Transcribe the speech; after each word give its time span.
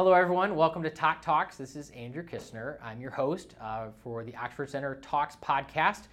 Hello, 0.00 0.14
everyone. 0.14 0.56
Welcome 0.56 0.82
to 0.84 0.88
TOC 0.88 1.20
Talks. 1.20 1.56
This 1.58 1.76
is 1.76 1.90
Andrew 1.90 2.24
Kistner. 2.24 2.78
I'm 2.82 3.02
your 3.02 3.10
host 3.10 3.54
uh, 3.60 3.88
for 4.02 4.24
the 4.24 4.34
Oxford 4.34 4.70
Center 4.70 4.94
Talks 5.02 5.36
podcast. 5.44 6.04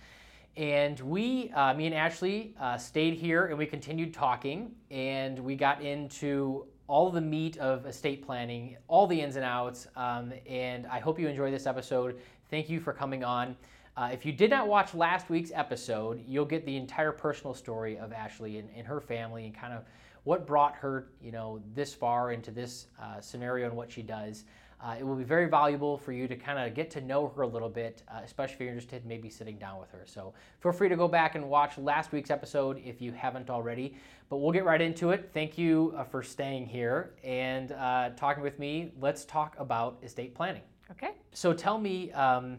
And 0.57 0.99
we, 0.99 1.51
uh, 1.51 1.73
me 1.73 1.85
and 1.85 1.95
Ashley, 1.95 2.53
uh, 2.59 2.77
stayed 2.77 3.13
here 3.13 3.45
and 3.45 3.57
we 3.57 3.65
continued 3.65 4.13
talking. 4.13 4.75
And 4.91 5.39
we 5.39 5.55
got 5.55 5.81
into 5.81 6.65
all 6.87 7.09
the 7.09 7.21
meat 7.21 7.55
of 7.59 7.85
estate 7.85 8.25
planning, 8.25 8.75
all 8.89 9.07
the 9.07 9.21
ins 9.21 9.37
and 9.37 9.45
outs. 9.45 9.87
Um, 9.95 10.33
and 10.45 10.85
I 10.87 10.99
hope 10.99 11.17
you 11.17 11.29
enjoy 11.29 11.49
this 11.49 11.65
episode. 11.65 12.19
Thank 12.49 12.69
you 12.69 12.81
for 12.81 12.91
coming 12.91 13.23
on. 13.23 13.55
Uh, 13.95 14.09
if 14.11 14.25
you 14.25 14.33
did 14.33 14.49
not 14.49 14.67
watch 14.67 14.95
last 14.95 15.29
week's 15.29 15.53
episode, 15.55 16.21
you'll 16.27 16.43
get 16.43 16.65
the 16.65 16.75
entire 16.75 17.13
personal 17.13 17.53
story 17.53 17.97
of 17.97 18.11
Ashley 18.11 18.57
and, 18.57 18.67
and 18.75 18.85
her 18.85 18.99
family 18.99 19.45
and 19.45 19.55
kind 19.55 19.71
of 19.71 19.85
what 20.27 20.45
brought 20.45 20.75
her, 20.75 21.07
you 21.21 21.31
know, 21.31 21.61
this 21.73 21.93
far 21.93 22.33
into 22.33 22.51
this 22.51 22.87
uh, 23.01 23.21
scenario 23.21 23.65
and 23.65 23.77
what 23.77 23.89
she 23.89 24.01
does. 24.01 24.43
Uh, 24.81 24.95
it 24.99 25.07
will 25.07 25.15
be 25.15 25.23
very 25.23 25.45
valuable 25.45 25.97
for 25.97 26.11
you 26.11 26.27
to 26.27 26.35
kind 26.35 26.59
of 26.59 26.75
get 26.75 26.91
to 26.91 26.99
know 26.99 27.29
her 27.29 27.43
a 27.43 27.47
little 27.47 27.69
bit, 27.69 28.03
uh, 28.09 28.19
especially 28.25 28.55
if 28.55 28.59
you're 28.59 28.69
interested 28.69 29.01
in 29.01 29.07
maybe 29.07 29.29
sitting 29.29 29.57
down 29.57 29.79
with 29.79 29.89
her. 29.89 30.03
So 30.05 30.33
feel 30.59 30.73
free 30.73 30.89
to 30.89 30.97
go 30.97 31.07
back 31.07 31.35
and 31.35 31.49
watch 31.49 31.77
last 31.77 32.11
week's 32.11 32.29
episode 32.29 32.81
if 32.83 33.01
you 33.01 33.13
haven't 33.13 33.49
already. 33.49 33.95
But 34.29 34.37
we'll 34.37 34.51
get 34.51 34.65
right 34.65 34.81
into 34.81 35.11
it. 35.11 35.29
Thank 35.33 35.57
you 35.57 35.93
uh, 35.95 36.03
for 36.03 36.21
staying 36.21 36.65
here 36.65 37.13
and 37.23 37.71
uh, 37.71 38.09
talking 38.17 38.43
with 38.43 38.59
me. 38.59 38.91
Let's 38.99 39.23
talk 39.23 39.55
about 39.57 39.97
estate 40.03 40.35
planning. 40.35 40.63
Okay. 40.91 41.11
So 41.31 41.53
tell 41.53 41.77
me, 41.77 42.11
um, 42.11 42.57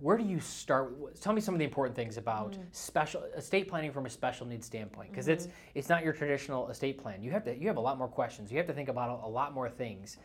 where 0.00 0.16
do 0.16 0.24
you 0.24 0.40
start? 0.40 1.20
Tell 1.20 1.32
me 1.32 1.40
some 1.40 1.54
of 1.54 1.58
the 1.58 1.64
important 1.64 1.94
things 1.94 2.16
about 2.16 2.52
mm. 2.52 2.62
special 2.72 3.22
estate 3.36 3.68
planning 3.68 3.92
from 3.92 4.06
a 4.06 4.10
special 4.10 4.46
needs 4.46 4.66
standpoint, 4.66 5.10
because 5.10 5.26
mm-hmm. 5.26 5.34
it's 5.34 5.48
it's 5.74 5.88
not 5.88 6.02
your 6.02 6.12
traditional 6.12 6.68
estate 6.68 6.98
plan. 6.98 7.22
You 7.22 7.30
have 7.30 7.44
to 7.44 7.56
you 7.56 7.68
have 7.68 7.76
a 7.76 7.80
lot 7.80 7.98
more 7.98 8.08
questions. 8.08 8.50
You 8.50 8.58
have 8.58 8.66
to 8.66 8.72
think 8.72 8.88
about 8.88 9.20
a, 9.22 9.26
a 9.26 9.28
lot 9.28 9.54
more 9.54 9.68
things. 9.68 10.16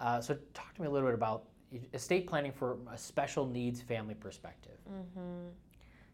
Uh, 0.00 0.20
so 0.20 0.36
talk 0.54 0.74
to 0.74 0.80
me 0.82 0.88
a 0.88 0.90
little 0.90 1.08
bit 1.08 1.14
about 1.14 1.44
estate 1.92 2.26
planning 2.26 2.52
from 2.52 2.88
a 2.92 2.98
special 2.98 3.46
needs 3.46 3.80
family 3.80 4.14
perspective. 4.14 4.78
Mm-hmm. 4.90 5.48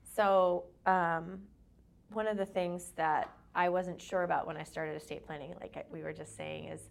So 0.02 0.64
um, 0.84 1.40
one 2.12 2.26
of 2.26 2.36
the 2.36 2.46
things 2.46 2.92
that 2.96 3.30
I 3.54 3.68
wasn't 3.68 4.00
sure 4.00 4.22
about 4.24 4.46
when 4.46 4.56
I 4.56 4.64
started 4.64 4.96
estate 4.96 5.24
planning, 5.26 5.54
like 5.60 5.86
we 5.90 6.02
were 6.02 6.12
just 6.12 6.36
saying, 6.36 6.68
is 6.68 6.90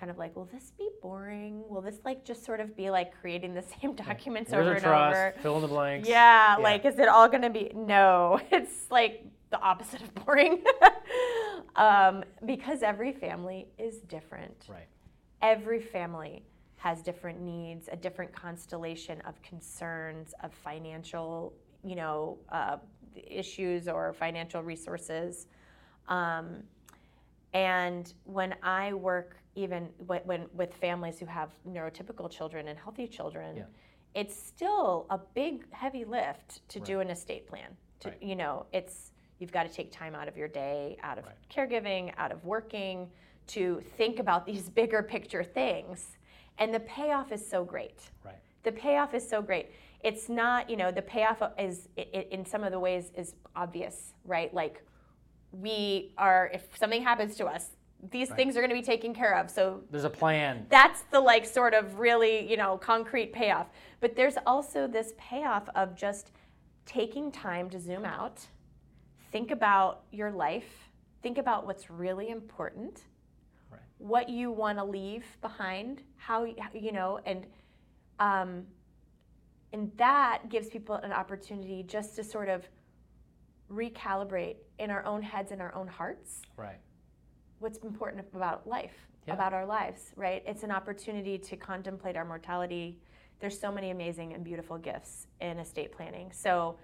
kind 0.00 0.10
of 0.10 0.16
like, 0.16 0.34
will 0.34 0.46
this 0.46 0.72
be 0.78 0.88
boring? 1.02 1.62
Will 1.68 1.82
this 1.82 1.98
like 2.04 2.24
just 2.24 2.44
sort 2.44 2.58
of 2.58 2.74
be 2.74 2.90
like 2.90 3.12
creating 3.20 3.52
the 3.54 3.62
same 3.80 3.94
documents 3.94 4.50
Here's 4.50 4.62
over 4.62 4.72
and 4.72 4.82
trust, 4.82 5.16
over? 5.16 5.34
Fill 5.42 5.56
in 5.56 5.62
the 5.62 5.68
blanks. 5.68 6.08
Yeah, 6.08 6.56
yeah, 6.56 6.62
like 6.62 6.86
is 6.86 6.98
it 6.98 7.08
all 7.08 7.28
going 7.28 7.42
to 7.42 7.50
be? 7.50 7.70
No, 7.74 8.40
it's 8.50 8.90
like 8.90 9.26
the 9.50 9.60
opposite 9.60 10.00
of 10.02 10.14
boring. 10.14 10.64
um, 11.76 12.24
because 12.46 12.82
every 12.82 13.12
family 13.12 13.68
is 13.78 13.98
different. 13.98 14.66
Right. 14.68 14.88
Every 15.42 15.80
family 15.80 16.44
has 16.76 17.02
different 17.02 17.42
needs, 17.42 17.88
a 17.92 17.96
different 17.96 18.32
constellation 18.32 19.20
of 19.26 19.40
concerns, 19.42 20.32
of 20.42 20.54
financial, 20.54 21.52
you 21.84 21.94
know, 21.94 22.38
uh, 22.50 22.78
issues 23.14 23.86
or 23.86 24.14
financial 24.14 24.62
resources. 24.62 25.46
Um, 26.08 26.62
and 27.52 28.14
when 28.24 28.54
I 28.62 28.94
work 28.94 29.39
even 29.54 29.88
when, 30.06 30.20
when, 30.24 30.46
with 30.54 30.74
families 30.74 31.18
who 31.18 31.26
have 31.26 31.50
neurotypical 31.68 32.30
children 32.30 32.68
and 32.68 32.78
healthy 32.78 33.06
children, 33.06 33.56
yeah. 33.56 33.62
it's 34.14 34.36
still 34.36 35.06
a 35.10 35.18
big 35.34 35.64
heavy 35.72 36.04
lift 36.04 36.66
to 36.68 36.78
right. 36.78 36.86
do 36.86 37.00
an 37.00 37.10
estate 37.10 37.46
plan. 37.46 37.76
To 38.00 38.08
right. 38.08 38.22
you 38.22 38.36
know, 38.36 38.66
it's 38.72 39.12
you've 39.38 39.52
got 39.52 39.68
to 39.68 39.74
take 39.74 39.90
time 39.90 40.14
out 40.14 40.28
of 40.28 40.36
your 40.36 40.48
day, 40.48 40.96
out 41.02 41.18
of 41.18 41.24
right. 41.24 41.34
caregiving, 41.54 42.12
out 42.16 42.32
of 42.32 42.44
working 42.44 43.08
to 43.48 43.82
think 43.96 44.18
about 44.18 44.46
these 44.50 44.68
bigger 44.68 45.02
picture 45.02 45.42
things. 45.42 46.16
And 46.58 46.74
the 46.74 46.80
payoff 46.80 47.32
is 47.32 47.46
so 47.46 47.64
great. 47.64 48.10
Right. 48.24 48.36
The 48.62 48.72
payoff 48.72 49.14
is 49.14 49.28
so 49.28 49.40
great. 49.40 49.70
It's 50.02 50.28
not, 50.28 50.70
you 50.70 50.76
know, 50.76 50.90
the 50.90 51.02
payoff 51.02 51.42
is 51.58 51.88
in 51.96 52.44
some 52.44 52.64
of 52.64 52.72
the 52.72 52.78
ways 52.78 53.10
is 53.16 53.34
obvious, 53.56 54.14
right? 54.24 54.52
Like 54.52 54.82
we 55.52 56.12
are 56.16 56.50
if 56.54 56.68
something 56.78 57.02
happens 57.02 57.36
to 57.36 57.46
us 57.46 57.70
these 58.10 58.30
right. 58.30 58.36
things 58.36 58.56
are 58.56 58.60
going 58.60 58.70
to 58.70 58.76
be 58.76 58.82
taken 58.82 59.14
care 59.14 59.36
of. 59.36 59.50
So 59.50 59.82
there's 59.90 60.04
a 60.04 60.10
plan. 60.10 60.66
That's 60.70 61.02
the 61.10 61.20
like 61.20 61.44
sort 61.44 61.74
of 61.74 61.98
really, 61.98 62.48
you 62.48 62.56
know, 62.56 62.78
concrete 62.78 63.32
payoff. 63.32 63.68
But 64.00 64.16
there's 64.16 64.36
also 64.46 64.86
this 64.86 65.12
payoff 65.18 65.68
of 65.74 65.94
just 65.96 66.32
taking 66.86 67.30
time 67.30 67.68
to 67.70 67.78
zoom 67.78 68.04
out, 68.04 68.40
think 69.30 69.50
about 69.50 70.02
your 70.10 70.30
life, 70.30 70.90
think 71.22 71.38
about 71.38 71.66
what's 71.66 71.90
really 71.90 72.30
important, 72.30 73.02
right. 73.70 73.80
what 73.98 74.28
you 74.28 74.50
want 74.50 74.78
to 74.78 74.84
leave 74.84 75.24
behind, 75.42 76.02
how 76.16 76.44
you 76.72 76.92
know, 76.92 77.20
and 77.26 77.46
um, 78.18 78.64
and 79.72 79.92
that 79.96 80.48
gives 80.48 80.68
people 80.68 80.96
an 80.96 81.12
opportunity 81.12 81.82
just 81.82 82.16
to 82.16 82.24
sort 82.24 82.48
of 82.48 82.68
recalibrate 83.70 84.56
in 84.78 84.90
our 84.90 85.04
own 85.04 85.22
heads 85.22 85.52
and 85.52 85.60
our 85.60 85.72
own 85.74 85.86
hearts. 85.86 86.42
Right 86.56 86.80
what's 87.60 87.78
important 87.78 88.26
about 88.34 88.66
life, 88.66 89.06
yeah. 89.26 89.34
about 89.34 89.52
our 89.52 89.64
lives, 89.64 90.12
right? 90.16 90.42
It's 90.46 90.64
an 90.64 90.72
opportunity 90.72 91.38
to 91.38 91.56
contemplate 91.56 92.16
our 92.16 92.24
mortality. 92.24 92.98
There's 93.38 93.58
so 93.58 93.70
many 93.70 93.90
amazing 93.90 94.32
and 94.32 94.42
beautiful 94.42 94.78
gifts 94.78 95.28
in 95.40 95.58
estate 95.58 95.92
planning. 95.92 96.32
So 96.32 96.76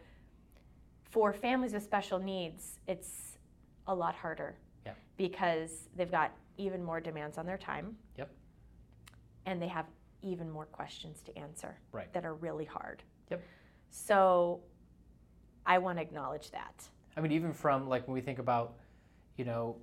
for 1.10 1.32
families 1.32 1.72
with 1.72 1.82
special 1.82 2.19
needs, 2.19 2.78
it's 2.86 3.38
a 3.86 3.94
lot 3.94 4.15
harder 4.15 4.56
yeah. 4.84 4.92
because 5.16 5.88
they've 5.97 6.10
got 6.10 6.32
even 6.59 6.84
more 6.84 7.00
demands 7.00 7.38
on 7.38 7.47
their 7.47 7.59
time. 7.59 7.97
Yep. 8.16 8.31
And 9.47 9.60
they 9.60 9.69
have 9.69 9.86
even 10.22 10.50
more 10.50 10.66
questions 10.66 11.22
to 11.22 11.38
answer 11.38 11.78
right. 11.92 12.12
that 12.12 12.25
are 12.25 12.34
really 12.34 12.65
hard. 12.65 13.03
Yep. 13.31 13.42
So 13.91 14.60
I 15.65 15.78
want 15.78 15.98
to 15.98 16.03
acknowledge 16.03 16.50
that. 16.50 16.84
I 17.16 17.20
mean, 17.20 17.32
even 17.32 17.53
from 17.53 17.88
like 17.88 18.06
when 18.06 18.15
we 18.15 18.20
think 18.20 18.38
about, 18.38 18.75
you 19.36 19.44
know, 19.44 19.76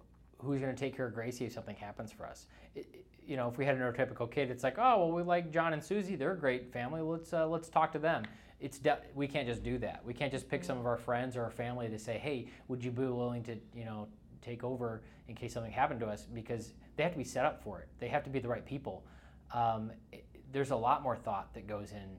who's 0.43 0.61
going 0.61 0.73
to 0.73 0.79
take 0.79 0.95
care 0.95 1.07
of 1.07 1.13
Gracie 1.13 1.45
if 1.45 1.53
something 1.53 1.75
happens 1.75 2.11
for 2.11 2.25
us? 2.25 2.47
It, 2.75 3.05
you 3.25 3.37
know, 3.37 3.47
if 3.47 3.57
we 3.57 3.65
had 3.65 3.75
a 3.75 3.79
neurotypical 3.79 4.29
kid, 4.29 4.51
it's 4.51 4.63
like, 4.63 4.77
oh, 4.77 4.99
well, 4.99 5.11
we 5.11 5.23
like 5.23 5.51
John 5.51 5.73
and 5.73 5.83
Susie; 5.83 6.15
they're 6.15 6.33
a 6.33 6.37
great 6.37 6.71
family. 6.71 7.01
Let's 7.01 7.33
uh, 7.33 7.47
let's 7.47 7.69
talk 7.69 7.91
to 7.93 7.99
them. 7.99 8.23
It's 8.59 8.79
de- 8.79 8.99
we 9.13 9.27
can't 9.27 9.47
just 9.47 9.63
do 9.63 9.77
that. 9.79 10.01
We 10.05 10.13
can't 10.13 10.31
just 10.31 10.49
pick 10.49 10.63
some 10.63 10.77
of 10.77 10.85
our 10.85 10.97
friends 10.97 11.35
or 11.35 11.43
our 11.43 11.51
family 11.51 11.89
to 11.89 11.99
say, 11.99 12.17
hey, 12.17 12.47
would 12.67 12.83
you 12.83 12.91
be 12.91 13.05
willing 13.05 13.43
to, 13.43 13.57
you 13.75 13.83
know, 13.83 14.07
take 14.41 14.63
over 14.63 15.01
in 15.27 15.35
case 15.35 15.53
something 15.53 15.71
happened 15.71 15.99
to 15.99 16.07
us? 16.07 16.25
Because 16.33 16.73
they 16.95 17.03
have 17.03 17.11
to 17.11 17.17
be 17.17 17.25
set 17.25 17.45
up 17.45 17.61
for 17.61 17.79
it. 17.79 17.89
They 17.99 18.07
have 18.07 18.23
to 18.23 18.29
be 18.29 18.39
the 18.39 18.47
right 18.47 18.65
people. 18.65 19.05
Um, 19.53 19.91
it, 20.13 20.25
there's 20.53 20.71
a 20.71 20.75
lot 20.75 21.03
more 21.03 21.15
thought 21.15 21.53
that 21.55 21.67
goes 21.67 21.91
in 21.91 22.17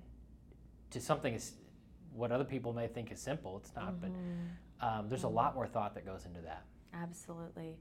to 0.91 1.01
something 1.01 1.33
is 1.33 1.53
what 2.13 2.31
other 2.31 2.45
people 2.45 2.73
may 2.73 2.89
think 2.89 3.11
is 3.11 3.21
simple. 3.21 3.57
It's 3.59 3.75
not, 3.75 3.95
mm-hmm. 3.95 4.13
but 4.81 4.87
um, 4.87 5.09
there's 5.09 5.21
mm-hmm. 5.21 5.29
a 5.29 5.41
lot 5.41 5.55
more 5.55 5.67
thought 5.67 5.95
that 5.95 6.05
goes 6.05 6.27
into 6.27 6.41
that. 6.43 6.65
Absolutely. 6.93 7.77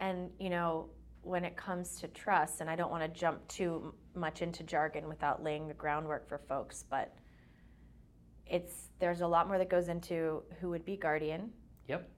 And, 0.00 0.30
you 0.38 0.50
know, 0.50 0.90
when 1.22 1.44
it 1.44 1.56
comes 1.56 2.00
to 2.00 2.08
trust, 2.08 2.60
and 2.60 2.70
I 2.70 2.76
don't 2.76 2.90
want 2.90 3.02
to 3.02 3.20
jump 3.20 3.46
too 3.48 3.94
much 4.14 4.42
into 4.42 4.62
jargon 4.62 5.08
without 5.08 5.42
laying 5.42 5.68
the 5.68 5.74
groundwork 5.74 6.28
for 6.28 6.38
folks, 6.38 6.84
but 6.88 7.14
it's 8.46 8.88
there's 8.98 9.20
a 9.20 9.26
lot 9.26 9.46
more 9.46 9.58
that 9.58 9.68
goes 9.68 9.88
into 9.88 10.42
who 10.60 10.70
would 10.70 10.84
be 10.84 10.96
guardian. 10.96 11.50
Yep. 11.86 12.08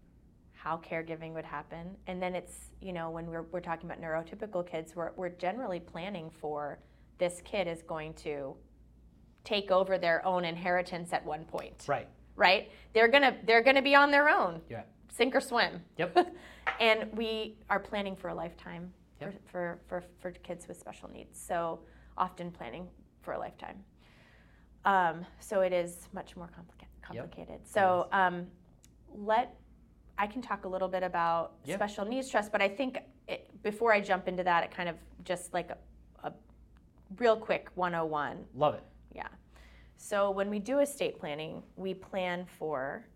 How 0.52 0.76
caregiving 0.76 1.32
would 1.34 1.44
happen. 1.44 1.96
And 2.06 2.22
then 2.22 2.34
it's, 2.34 2.70
you 2.80 2.92
know, 2.92 3.10
when 3.10 3.26
we're, 3.26 3.42
we're 3.50 3.60
talking 3.60 3.90
about 3.90 4.00
neurotypical 4.00 4.69
kids, 4.69 4.94
we're, 4.94 5.10
we're 5.16 5.30
generally 5.30 5.80
planning 5.80 6.30
for 6.30 6.78
this 7.19 7.40
kid 7.44 7.66
is 7.66 7.82
going 7.82 8.14
to 8.14 8.54
take 9.42 9.70
over 9.70 9.98
their 9.98 10.24
own 10.24 10.44
inheritance 10.44 11.12
at 11.12 11.24
one 11.24 11.44
point. 11.44 11.84
Right. 11.88 12.08
Right? 12.36 12.70
They're 12.92 13.08
gonna 13.08 13.36
they're 13.44 13.62
gonna 13.62 13.82
be 13.82 13.94
on 13.94 14.10
their 14.10 14.28
own. 14.28 14.60
Yeah 14.69 14.82
sink 15.10 15.34
or 15.34 15.41
swim. 15.41 15.81
Yep. 15.98 16.34
and 16.81 17.12
we 17.15 17.56
are 17.69 17.81
planning 17.81 18.16
for 18.16 18.28
a 18.28 18.34
lifetime 18.34 18.93
yep. 19.21 19.34
for, 19.47 19.78
for, 19.88 20.03
for, 20.21 20.31
for, 20.32 20.38
kids 20.41 20.69
with 20.69 20.78
special 20.78 21.10
needs. 21.10 21.38
So 21.40 21.81
often 22.17 22.50
planning 22.50 22.88
for 23.23 23.34
a 23.34 23.38
lifetime. 23.38 23.76
Um, 24.84 25.26
so 25.38 25.61
it 25.61 25.73
is 25.73 26.08
much 26.12 26.37
more 26.37 26.49
complica- 26.49 26.87
complicated. 27.02 27.61
Yep. 27.61 27.67
So 27.67 28.08
um, 28.12 28.46
let 29.14 29.56
I 30.20 30.26
can 30.26 30.43
talk 30.43 30.67
a 30.67 30.69
little 30.69 30.88
bit 30.88 31.02
about 31.02 31.55
yep. 31.64 31.79
special 31.79 32.05
needs 32.05 32.29
trust, 32.29 32.52
but 32.52 32.61
I 32.61 32.69
think 32.69 32.99
it, 33.26 33.49
before 33.62 33.90
I 33.90 34.02
jump 34.02 34.29
into 34.29 34.44
that, 34.44 34.64
it 34.64 34.70
kind 34.70 34.88
of 34.88 34.96
just 35.25 35.55
like 35.55 35.70
a, 35.70 35.79
a 36.29 36.32
real 37.17 37.37
quick 37.37 37.69
101. 37.75 38.44
Love 38.55 38.75
it. 38.75 38.84
Yeah. 39.14 39.29
So 39.96 40.31
when 40.31 40.50
we 40.50 40.58
do 40.58 40.81
estate 40.81 41.19
planning, 41.19 41.62
we 41.76 41.94
plan 41.94 42.46
for 42.58 43.06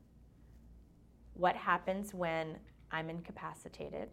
what 1.35 1.57
happens 1.57 2.15
when 2.15 2.57
I'm 2.91 3.11
incapacitated 3.11 4.09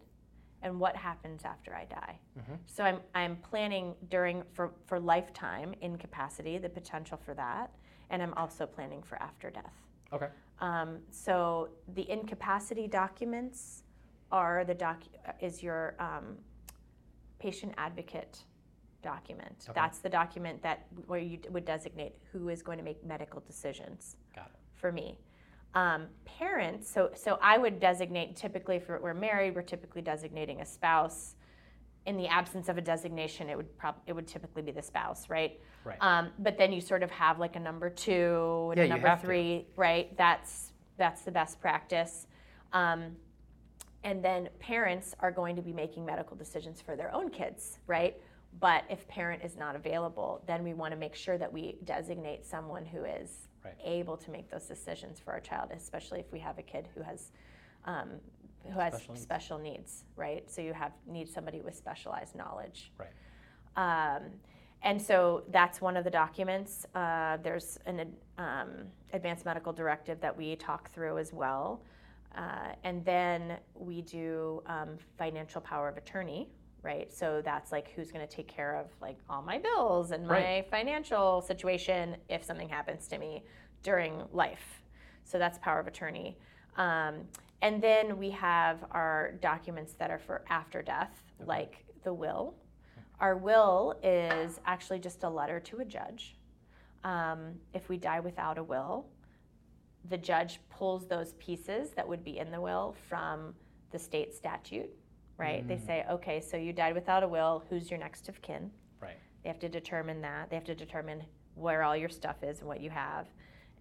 and 0.62 0.78
what 0.78 0.96
happens 0.96 1.42
after 1.44 1.74
I 1.74 1.84
die. 1.84 2.18
Mm-hmm. 2.38 2.54
So 2.66 2.84
I'm, 2.84 3.00
I'm 3.14 3.36
planning 3.36 3.94
during 4.10 4.42
for, 4.52 4.72
for 4.86 5.00
lifetime 5.00 5.74
incapacity, 5.80 6.58
the 6.58 6.68
potential 6.68 7.18
for 7.24 7.34
that, 7.34 7.70
and 8.10 8.22
I'm 8.22 8.34
also 8.34 8.66
planning 8.66 9.02
for 9.02 9.20
after 9.20 9.50
death. 9.50 9.74
Okay. 10.12 10.28
Um, 10.60 10.98
so 11.10 11.70
the 11.94 12.08
incapacity 12.08 12.86
documents 12.86 13.82
are 14.30 14.64
the 14.64 14.74
doc 14.74 15.02
is 15.40 15.62
your 15.62 15.94
um, 15.98 16.36
patient 17.38 17.74
advocate 17.76 18.38
document. 19.02 19.66
Okay. 19.68 19.72
That's 19.74 19.98
the 19.98 20.08
document 20.08 20.62
that 20.62 20.86
where 21.06 21.18
you 21.18 21.38
d- 21.38 21.48
would 21.48 21.64
designate 21.64 22.14
who 22.32 22.48
is 22.48 22.62
going 22.62 22.78
to 22.78 22.84
make 22.84 23.04
medical 23.04 23.40
decisions 23.40 24.16
Got 24.34 24.46
it. 24.46 24.60
for 24.74 24.92
me. 24.92 25.18
Um, 25.74 26.06
parents, 26.24 26.90
so 26.90 27.10
so 27.14 27.38
I 27.40 27.56
would 27.58 27.80
designate 27.80 28.36
typically 28.36 28.76
if 28.76 28.88
we're 28.88 29.14
married, 29.14 29.54
we're 29.54 29.62
typically 29.62 30.02
designating 30.02 30.60
a 30.60 30.66
spouse. 30.66 31.34
In 32.04 32.16
the 32.16 32.26
absence 32.26 32.68
of 32.68 32.76
a 32.78 32.80
designation, 32.80 33.48
it 33.48 33.56
would 33.56 33.76
prob- 33.78 34.00
it 34.06 34.12
would 34.12 34.26
typically 34.26 34.62
be 34.62 34.72
the 34.72 34.82
spouse, 34.82 35.30
right? 35.30 35.60
Right. 35.84 35.96
Um, 36.00 36.30
but 36.40 36.58
then 36.58 36.72
you 36.72 36.80
sort 36.80 37.02
of 37.02 37.10
have 37.12 37.38
like 37.38 37.54
a 37.56 37.60
number 37.60 37.88
two 37.90 38.68
and 38.72 38.78
Yeah, 38.78 38.84
a 38.84 38.88
number 38.88 39.06
have 39.08 39.20
to. 39.20 39.26
three, 39.26 39.66
right? 39.76 40.16
That's 40.18 40.72
that's 40.98 41.22
the 41.22 41.30
best 41.30 41.60
practice. 41.60 42.26
Um, 42.72 43.16
and 44.04 44.22
then 44.22 44.48
parents 44.58 45.14
are 45.20 45.30
going 45.30 45.54
to 45.56 45.62
be 45.62 45.72
making 45.72 46.04
medical 46.04 46.36
decisions 46.36 46.80
for 46.80 46.96
their 46.96 47.14
own 47.14 47.30
kids, 47.30 47.78
right? 47.86 48.16
But 48.60 48.82
if 48.90 49.06
parent 49.08 49.42
is 49.44 49.56
not 49.56 49.76
available, 49.76 50.42
then 50.46 50.64
we 50.64 50.74
want 50.74 50.92
to 50.92 50.98
make 50.98 51.14
sure 51.14 51.38
that 51.38 51.50
we 51.52 51.76
designate 51.84 52.44
someone 52.44 52.84
who 52.84 53.04
is 53.04 53.48
Right. 53.64 53.74
able 53.84 54.16
to 54.16 54.30
make 54.30 54.50
those 54.50 54.64
decisions 54.66 55.20
for 55.20 55.32
our 55.32 55.40
child, 55.40 55.70
especially 55.74 56.20
if 56.20 56.32
we 56.32 56.38
have 56.40 56.58
a 56.58 56.62
kid 56.62 56.88
who 56.94 57.02
has 57.02 57.30
um, 57.84 58.08
who 58.72 58.78
has 58.78 58.94
Special 58.94 59.16
special 59.16 59.58
needs. 59.58 59.76
needs. 59.78 60.04
right? 60.16 60.50
So 60.50 60.62
you 60.62 60.72
have 60.72 60.92
need 61.06 61.28
somebody 61.28 61.60
with 61.60 61.74
specialized 61.76 62.34
knowledge. 62.36 62.92
Right. 62.98 63.08
Um, 63.76 64.22
and 64.82 65.00
so 65.00 65.44
that's 65.50 65.80
one 65.80 65.96
of 65.96 66.04
the 66.04 66.10
documents. 66.10 66.86
Uh, 66.94 67.38
there's 67.42 67.78
an 67.86 68.12
um, 68.38 68.68
advanced 69.12 69.44
medical 69.44 69.72
directive 69.72 70.20
that 70.20 70.36
we 70.36 70.56
talk 70.56 70.90
through 70.90 71.18
as 71.18 71.32
well. 71.32 71.82
Uh, 72.36 72.72
and 72.82 73.04
then 73.04 73.58
we 73.74 74.00
do 74.02 74.62
um, 74.66 74.96
financial 75.18 75.60
power 75.60 75.88
of 75.88 75.96
attorney, 75.96 76.48
right? 76.82 77.12
So 77.12 77.40
that's 77.44 77.70
like 77.72 77.92
who's 77.94 78.10
going 78.10 78.26
to 78.26 78.32
take 78.36 78.48
care 78.48 78.74
of 78.76 78.86
like 79.00 79.18
all 79.30 79.42
my 79.42 79.58
bills 79.58 80.10
and 80.10 80.26
my 80.26 80.34
Right. 80.34 80.70
financial 80.70 81.40
situation 81.40 82.16
if 82.28 82.42
something 82.44 82.68
happens 82.68 83.06
to 83.08 83.18
me 83.18 83.44
during 83.82 84.22
life. 84.32 84.82
So 85.24 85.38
that's 85.38 85.58
power 85.58 85.78
of 85.78 85.86
attorney. 85.86 86.38
Um, 86.76 87.28
and 87.60 87.80
then 87.80 88.18
we 88.18 88.30
have 88.30 88.84
our 88.90 89.32
documents 89.40 89.92
that 89.94 90.10
are 90.10 90.18
for 90.18 90.44
after 90.48 90.82
death, 90.82 91.22
Okay. 91.40 91.46
like 91.48 91.84
the 92.02 92.12
will. 92.12 92.54
Our 93.20 93.36
will 93.36 93.98
is 94.02 94.58
actually 94.66 94.98
just 94.98 95.22
a 95.22 95.28
letter 95.28 95.60
to 95.60 95.78
a 95.78 95.84
judge. 95.84 96.36
Um, 97.04 97.54
if 97.72 97.88
we 97.88 97.96
die 97.96 98.18
without 98.20 98.58
a 98.58 98.62
will, 98.64 99.06
the 100.08 100.18
judge 100.18 100.58
pulls 100.68 101.06
those 101.06 101.34
pieces 101.34 101.90
that 101.92 102.08
would 102.08 102.24
be 102.24 102.38
in 102.38 102.50
the 102.50 102.60
will 102.60 102.96
from 103.08 103.54
the 103.92 103.98
state 103.98 104.34
statute, 104.34 104.90
right? 105.42 105.66
They 105.66 105.76
Mm. 105.76 105.86
say, 105.86 106.04
okay, 106.08 106.40
so 106.40 106.56
you 106.56 106.72
died 106.72 106.94
without 106.94 107.22
a 107.24 107.28
will, 107.28 107.64
who's 107.68 107.90
your 107.90 107.98
next 107.98 108.28
of 108.28 108.40
kin? 108.42 108.70
Right. 109.00 109.16
They 109.42 109.48
have 109.48 109.58
to 109.60 109.68
determine 109.68 110.20
that. 110.22 110.48
They 110.48 110.56
have 110.56 110.64
to 110.64 110.74
determine 110.74 111.24
where 111.54 111.82
all 111.82 111.96
your 111.96 112.08
stuff 112.08 112.42
is 112.44 112.60
and 112.60 112.68
what 112.68 112.80
you 112.80 112.90
have. 112.90 113.26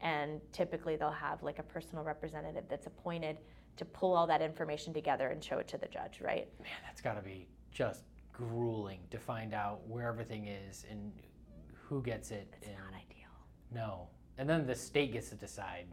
And 0.02 0.42
typically 0.52 0.96
they'll 0.96 1.12
have 1.12 1.44
like 1.44 1.60
a 1.60 1.64
personal 1.64 2.04
representative 2.04 2.64
that's 2.68 2.88
appointed 2.88 3.38
to 3.78 3.86
pull 3.86 4.14
all 4.16 4.26
that 4.28 4.42
information 4.42 4.92
together 4.94 5.28
and 5.30 5.44
show 5.44 5.60
it 5.60 5.68
to 5.70 5.78
the 5.78 5.88
judge, 5.88 6.20
right? 6.20 6.48
Man, 6.60 6.70
that's 6.86 7.00
got 7.02 7.14
to 7.14 7.22
be 7.22 7.48
just 7.72 8.04
grueling 8.34 9.00
to 9.12 9.20
find 9.20 9.54
out 9.54 9.88
where 9.88 10.08
everything 10.08 10.48
is 10.48 10.86
and 10.90 11.14
who 11.88 12.02
gets 12.02 12.32
it. 12.32 12.48
It's 12.58 12.68
and 12.68 12.78
not 12.78 12.94
ideal. 12.96 13.30
no, 13.72 14.08
and 14.40 14.50
then 14.50 14.66
the 14.66 14.76
state 14.76 15.14
gets 15.14 15.30
to 15.30 15.36
decide 15.36 15.86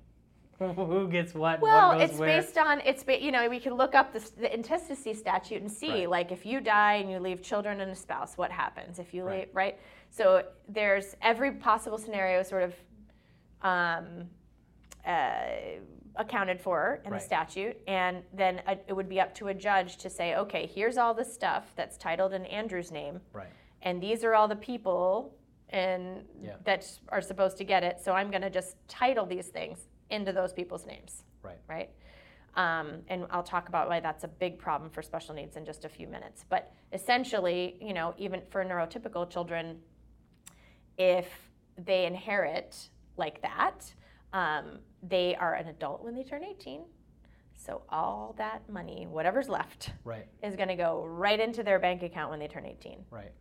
who 0.75 1.08
gets 1.08 1.34
what. 1.34 1.60
Well, 1.60 1.90
what 1.90 1.99
goes 2.00 2.10
it's 2.10 2.19
where. 2.19 2.40
based 2.40 2.58
on 2.58 2.81
it's 2.81 3.05
ba- 3.05 3.22
you 3.22 3.31
know 3.31 3.49
we 3.49 3.60
can 3.60 3.75
look 3.75 3.94
up 3.94 4.12
the, 4.12 4.20
the 4.40 4.52
intestacy 4.52 5.14
statute 5.14 5.62
and 5.62 5.70
see 5.70 5.90
Right. 6.00 6.10
like 6.10 6.32
if 6.32 6.44
you 6.44 6.60
die 6.60 6.94
and 6.94 7.10
you 7.10 7.19
leave 7.20 7.43
children 7.43 7.81
and 7.81 7.90
a 7.90 7.94
spouse, 7.94 8.37
what 8.37 8.50
happens 8.50 8.99
if 8.99 9.14
you 9.14 9.22
Right. 9.22 9.46
leave 9.46 9.55
right? 9.55 9.78
So 10.10 10.44
there's 10.69 11.14
every 11.22 11.52
possible 11.52 11.99
scenario 11.99 12.43
sort 12.43 12.64
of 12.64 12.75
um, 13.62 14.26
uh, 15.06 15.46
accounted 16.16 16.60
for 16.60 17.00
in 17.05 17.12
Right. 17.12 17.20
the 17.20 17.25
statute, 17.25 17.76
and 17.87 18.22
then 18.32 18.60
uh 18.66 18.75
it 18.88 18.93
would 18.93 19.08
be 19.08 19.20
up 19.20 19.34
to 19.37 19.49
a 19.49 19.55
judge 19.55 19.96
to 19.99 20.10
say, 20.10 20.34
okay, 20.37 20.66
here's 20.66 20.96
all 20.99 21.14
the 21.14 21.25
stuff 21.25 21.72
that's 21.76 21.96
titled 21.96 22.32
in 22.32 22.44
Andrew's 22.46 22.90
name, 22.90 23.20
Right. 23.32 23.46
and 23.82 24.02
these 24.02 24.25
are 24.25 24.34
all 24.34 24.49
the 24.49 24.56
people 24.56 25.34
and 25.70 26.25
Yeah. 26.43 26.56
that 26.64 26.84
are 27.10 27.20
supposed 27.20 27.58
to 27.58 27.64
get 27.64 27.84
it. 27.84 28.00
So 28.00 28.12
I'm 28.12 28.31
going 28.31 28.43
to 28.43 28.50
just 28.50 28.76
title 28.88 29.26
these 29.26 29.49
things 29.49 29.87
into 30.10 30.32
those 30.32 30.52
people's 30.52 30.87
names 30.87 31.25
Right. 31.43 31.58
right? 31.69 31.90
Um, 32.55 33.02
and 33.08 33.26
I'll 33.31 33.43
talk 33.43 33.69
about 33.69 33.88
why 33.88 34.00
that's 34.00 34.25
a 34.25 34.28
big 34.28 34.58
problem 34.58 34.90
for 34.90 35.02
special 35.02 35.34
needs 35.34 35.56
in 35.56 35.64
just 35.64 35.84
a 35.84 35.88
few 35.88 36.08
minutes. 36.08 36.44
But 36.49 36.72
essentially, 36.93 37.76
you 37.81 37.93
know, 37.93 38.14
even 38.19 38.43
for 38.50 38.64
neurotypical 38.64 39.31
children, 39.31 39.78
if 40.96 41.28
they 41.76 42.06
inherit 42.06 42.88
like 43.16 43.40
that, 43.43 43.93
um, 44.32 44.78
they 45.02 45.37
are 45.37 45.55
an 45.55 45.69
adult 45.69 46.02
when 46.05 46.14
they 46.14 46.25
turn 46.25 46.43
18. 46.44 46.82
So 47.55 47.82
all 47.88 48.34
that 48.38 48.69
money, 48.69 49.06
whatever's 49.08 49.49
left, 49.49 49.93
Right. 50.05 50.26
is 50.43 50.56
going 50.56 50.69
to 50.69 50.76
go 50.76 51.05
right 51.06 51.38
into 51.38 51.62
their 51.62 51.78
bank 51.78 52.02
account 52.02 52.31
when 52.31 52.38
they 52.38 52.49
turn 52.49 52.64
18. 52.66 53.05
Right. 53.10 53.32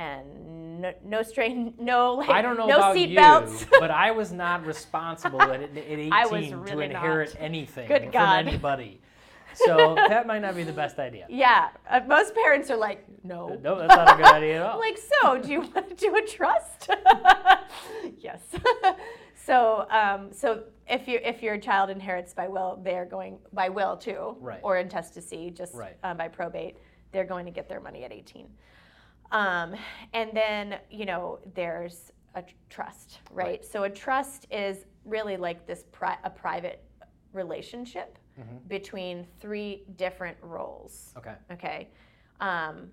And 0.00 0.80
no, 0.80 0.94
no 1.04 1.22
strain, 1.22 1.74
no 1.78 2.14
like, 2.14 2.30
I 2.30 2.40
don't 2.40 2.56
know 2.56 2.66
no 2.66 2.76
about 2.76 2.94
seat 2.94 3.10
you, 3.10 3.16
belts. 3.16 3.66
but 3.78 3.90
I 3.90 4.10
was 4.12 4.32
not 4.32 4.64
responsible 4.64 5.42
at, 5.42 5.60
at 5.60 5.76
18 5.76 6.12
I 6.12 6.26
was 6.26 6.48
to 6.48 6.80
inherit 6.80 7.34
not. 7.34 7.42
anything 7.42 7.86
Good 7.86 8.02
from 8.04 8.10
God. 8.10 8.46
anybody. 8.48 9.00
So 9.52 9.94
that 9.96 10.26
might 10.26 10.38
not 10.38 10.54
be 10.56 10.62
the 10.62 10.72
best 10.72 10.98
idea. 10.98 11.26
yeah, 11.28 11.68
uh, 11.90 12.00
most 12.06 12.34
parents 12.34 12.70
are 12.70 12.76
like, 12.76 13.04
no. 13.24 13.58
No, 13.62 13.78
that's 13.78 13.94
not 13.94 14.14
a 14.14 14.16
good 14.16 14.32
idea 14.32 14.64
at 14.64 14.70
all. 14.70 14.78
like, 14.78 14.96
so 14.96 15.38
do 15.38 15.50
you 15.52 15.60
want 15.60 15.88
to 15.88 15.94
do 15.96 16.16
a 16.16 16.22
trust? 16.22 16.88
yes. 18.18 18.40
so, 19.34 19.86
um, 19.90 20.32
so 20.32 20.62
if 20.88 21.08
you 21.08 21.18
if 21.22 21.42
your 21.42 21.58
child 21.58 21.90
inherits 21.90 22.32
by 22.32 22.48
will, 22.48 22.80
they're 22.82 23.04
going 23.04 23.38
by 23.52 23.68
will 23.68 23.96
too, 23.96 24.36
Right. 24.40 24.60
or 24.62 24.78
intestacy, 24.78 25.50
just 25.50 25.74
Right. 25.74 25.96
um, 26.04 26.16
by 26.16 26.28
probate, 26.28 26.76
they're 27.12 27.24
going 27.24 27.44
to 27.44 27.52
get 27.52 27.68
their 27.68 27.80
money 27.80 28.04
at 28.04 28.12
18. 28.12 28.48
Um, 29.32 29.74
and 30.12 30.30
then 30.34 30.78
you 30.90 31.06
know 31.06 31.38
there's 31.54 32.10
a 32.34 32.44
trust, 32.68 33.20
right? 33.30 33.46
Right. 33.46 33.64
So 33.64 33.84
a 33.84 33.90
trust 33.90 34.46
is 34.50 34.84
really 35.04 35.36
like 35.36 35.66
this 35.66 35.84
pri- 35.92 36.18
a 36.24 36.30
private 36.30 36.84
relationship 37.32 38.18
Mhm. 38.38 38.66
between 38.68 39.24
three 39.40 39.84
different 39.96 40.36
roles. 40.42 41.12
Okay. 41.16 41.34
Okay. 41.52 41.90
Um, 42.40 42.90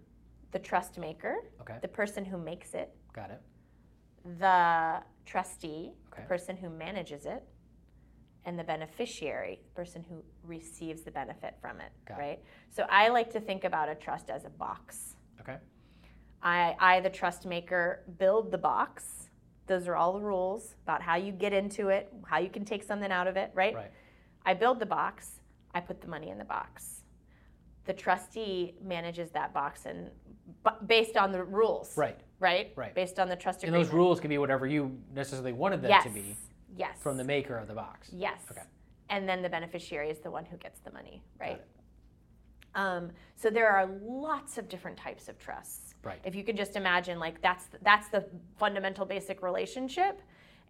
the 0.52 0.60
trust 0.60 0.98
maker, 0.98 1.36
Okay. 1.62 1.78
the 1.82 1.88
person 1.88 2.24
who 2.26 2.38
makes 2.38 2.74
it, 2.74 2.96
Got 3.14 3.32
it. 3.32 3.42
the 4.40 5.04
trustee, 5.26 5.94
Okay. 6.12 6.22
the 6.24 6.28
person 6.28 6.56
who 6.58 6.70
manages 6.70 7.26
it, 7.26 7.44
and 8.46 8.58
the 8.58 8.64
beneficiary, 8.64 9.62
the 9.64 9.72
person 9.76 10.04
who 10.04 10.24
receives 10.44 11.04
the 11.04 11.12
benefit 11.12 11.56
from 11.60 11.82
it, 11.82 11.92
Got 12.06 12.20
it. 12.20 12.22
right? 12.22 12.44
So 12.70 12.86
I 12.90 13.10
like 13.10 13.30
to 13.32 13.40
think 13.42 13.64
about 13.66 13.90
a 13.90 13.96
trust 13.96 14.30
as 14.30 14.46
a 14.46 14.50
box. 14.50 15.16
Okay. 15.42 15.58
I, 16.42 16.76
I, 16.80 17.00
the 17.00 17.10
trust 17.10 17.46
maker, 17.46 18.04
build 18.18 18.52
the 18.52 18.58
box. 18.58 19.30
Those 19.68 19.88
are 19.88 19.96
all 19.96 20.14
the 20.14 20.22
rules 20.22 20.76
about 20.84 21.02
how 21.02 21.16
you 21.16 21.32
get 21.32 21.52
into 21.54 21.90
it, 21.90 22.12
how 22.26 22.40
you 22.40 22.50
can 22.50 22.64
take 22.64 22.84
something 22.84 23.12
out 23.12 23.28
of 23.28 23.36
it, 23.36 23.52
right? 23.54 23.76
Right. 23.76 23.92
I 24.46 24.54
build 24.54 24.80
the 24.80 24.86
box, 24.86 25.42
I 25.74 25.82
put 25.82 26.00
the 26.02 26.08
money 26.08 26.30
in 26.30 26.38
the 26.38 26.46
box. 26.46 27.02
The 27.86 27.94
trustee 27.94 28.76
manages 28.84 29.32
that 29.32 29.54
box 29.54 29.86
and 29.86 30.10
based 30.86 31.18
on 31.18 31.32
the 31.32 31.44
rules, 31.44 31.98
Right. 31.98 32.18
right? 32.40 32.72
Right. 32.76 32.94
Based 32.94 33.20
on 33.20 33.28
the 33.28 33.36
trust 33.36 33.64
agreement. 33.64 33.82
And 33.82 33.88
those 33.90 33.94
rules 33.94 34.20
can 34.20 34.30
be 34.30 34.38
whatever 34.38 34.68
you 34.68 34.98
necessarily 35.14 35.54
wanted 35.54 35.82
them 35.82 35.90
yes. 35.90 36.04
to 36.04 36.10
be 36.10 36.36
Yes. 36.78 36.98
from 37.02 37.18
the 37.18 37.24
maker 37.24 37.58
of 37.58 37.68
the 37.68 37.74
box. 37.74 38.10
Yes. 38.14 38.42
Okay. 38.52 38.62
And 39.10 39.28
then 39.28 39.42
the 39.42 39.50
beneficiary 39.50 40.10
is 40.10 40.20
the 40.20 40.32
one 40.32 40.46
who 40.46 40.58
gets 40.58 40.80
the 40.80 40.92
money, 40.92 41.24
right? 41.40 41.62
Um, 42.78 43.10
so 43.36 43.50
there 43.50 43.70
are 43.70 43.90
lots 44.04 44.58
of 44.58 44.70
different 44.70 44.96
types 44.98 45.28
of 45.28 45.38
trusts. 45.40 45.96
Right. 46.04 46.22
If 46.24 46.36
you 46.36 46.44
could 46.44 46.56
just 46.56 46.76
imagine, 46.78 47.20
like 47.20 47.42
that's 47.42 47.66
that's 47.82 48.08
the 48.08 48.24
fundamental 48.58 49.06
basic 49.06 49.42
relationship, 49.42 50.22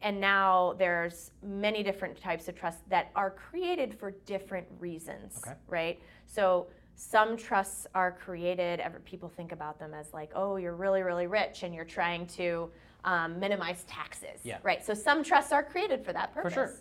and 0.01 0.19
now 0.19 0.73
there's 0.79 1.31
many 1.43 1.83
different 1.83 2.19
types 2.19 2.47
of 2.47 2.55
trusts 2.55 2.81
that 2.89 3.11
are 3.15 3.29
created 3.29 3.93
for 3.93 4.11
different 4.25 4.65
reasons. 4.79 5.39
Okay. 5.45 5.55
Right. 5.67 5.99
So 6.25 6.67
some 6.95 7.37
trusts 7.37 7.85
are 7.93 8.13
created. 8.13 8.79
Ever 8.79 8.99
people 9.01 9.29
think 9.29 9.51
about 9.51 9.77
them 9.77 9.93
as 9.93 10.13
like, 10.13 10.31
oh, 10.33 10.55
you're 10.55 10.75
really 10.75 11.03
really 11.03 11.27
rich 11.27 11.63
and 11.63 11.75
you're 11.75 11.85
trying 11.85 12.25
to 12.27 12.71
um, 13.03 13.37
minimize 13.37 13.83
taxes. 13.83 14.39
Yeah. 14.43 14.59
Right. 14.63 14.83
So 14.83 14.93
some 14.93 15.23
trusts 15.23 15.51
are 15.51 15.63
created 15.63 16.05
for 16.05 16.13
that 16.13 16.33
purpose. 16.33 16.53
For 16.53 16.67
sure. 16.67 16.73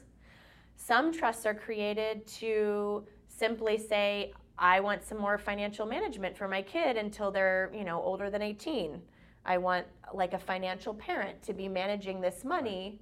Some 0.76 1.12
trusts 1.12 1.46
are 1.46 1.54
created 1.54 2.26
to 2.38 3.04
simply 3.28 3.76
say, 3.76 4.32
I 4.58 4.80
want 4.80 5.04
some 5.04 5.18
more 5.18 5.38
financial 5.38 5.86
management 5.86 6.36
for 6.36 6.48
my 6.48 6.62
kid 6.62 6.96
until 6.96 7.30
they're, 7.30 7.70
you 7.74 7.84
know, 7.84 8.00
older 8.02 8.30
than 8.30 8.42
18. 8.42 9.00
I 9.44 9.58
want 9.58 9.86
like 10.14 10.32
a 10.32 10.38
financial 10.38 10.94
parent 10.94 11.42
to 11.42 11.52
be 11.52 11.68
managing 11.68 12.20
this 12.20 12.44
money 12.44 13.00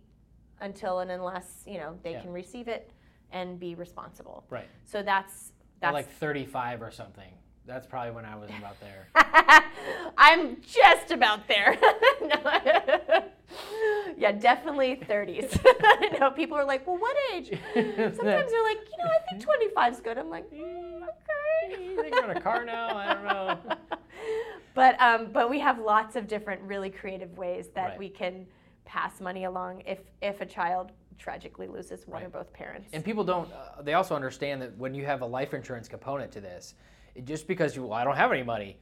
until 0.61 1.00
and 1.00 1.11
unless, 1.11 1.62
you 1.66 1.78
know, 1.78 1.96
they 2.02 2.12
Yeah. 2.12 2.23
can 2.23 2.32
receive 2.32 2.68
it 2.68 2.90
and 3.30 3.58
be 3.58 3.75
responsible. 3.75 4.44
Right. 4.50 4.68
So 4.84 5.02
that's 5.02 5.50
Or 5.50 5.52
that's 5.80 5.92
like 5.92 6.11
35 6.11 6.82
or 6.82 6.90
something. 6.90 7.30
That's 7.66 7.87
probably 7.87 8.12
when 8.12 8.25
I 8.25 8.37
was 8.37 8.50
about 8.58 8.76
there. 8.80 9.08
I'm 10.18 10.61
just 10.62 11.11
about 11.12 11.46
there. 11.49 11.78
Yeah, 14.16 14.32
definitely 14.32 14.96
30s. 14.96 15.58
no, 16.20 16.30
people 16.30 16.56
are 16.56 16.64
like, 16.64 16.87
well, 16.87 16.99
what 16.99 17.16
age? 17.32 17.49
Sometimes 17.75 18.16
they're 18.18 18.62
like, 18.62 18.78
you 18.78 18.99
know, 19.04 19.11
I 19.11 19.18
think 19.30 19.42
25 19.42 19.92
is 19.92 20.00
good. 20.00 20.18
I'm 20.18 20.30
like, 20.30 20.50
mm. 20.52 20.93
You 21.80 22.02
think 22.02 22.14
a 22.16 22.40
car 22.40 22.64
now? 22.64 22.97
I 22.97 23.14
don't 23.14 23.25
know. 23.25 23.76
But 24.75 25.00
um, 25.00 25.28
but 25.33 25.49
we 25.49 25.61
have 25.61 25.78
lots 25.78 26.16
of 26.16 26.26
different 26.26 26.61
really 26.62 26.90
creative 26.90 27.38
ways 27.38 27.68
that 27.75 27.90
Right. 27.90 27.99
we 27.99 28.09
can 28.09 28.44
pass 28.85 29.21
money 29.21 29.44
along 29.44 29.83
if 29.87 30.00
if 30.21 30.40
a 30.40 30.47
child 30.47 30.90
tragically 31.16 31.68
loses 31.68 32.06
one 32.06 32.23
or 32.23 32.28
both 32.28 32.52
parents. 32.52 32.90
And 32.92 33.04
people 33.04 33.25
don't. 33.25 33.50
Uh, 33.52 33.83
they 33.83 33.94
also 33.94 34.14
understand 34.16 34.61
that 34.62 34.76
when 34.76 34.94
you 34.94 35.04
have 35.04 35.23
a 35.23 35.26
life 35.26 35.54
insurance 35.54 35.88
component 35.88 36.33
to 36.33 36.40
this, 36.40 36.75
it, 37.14 37.25
just 37.25 37.47
because 37.47 37.76
you, 37.76 37.85
well, 37.85 37.92
I 37.92 38.02
don't 38.02 38.16
have 38.16 38.33
any 38.33 38.42
money, 38.42 38.76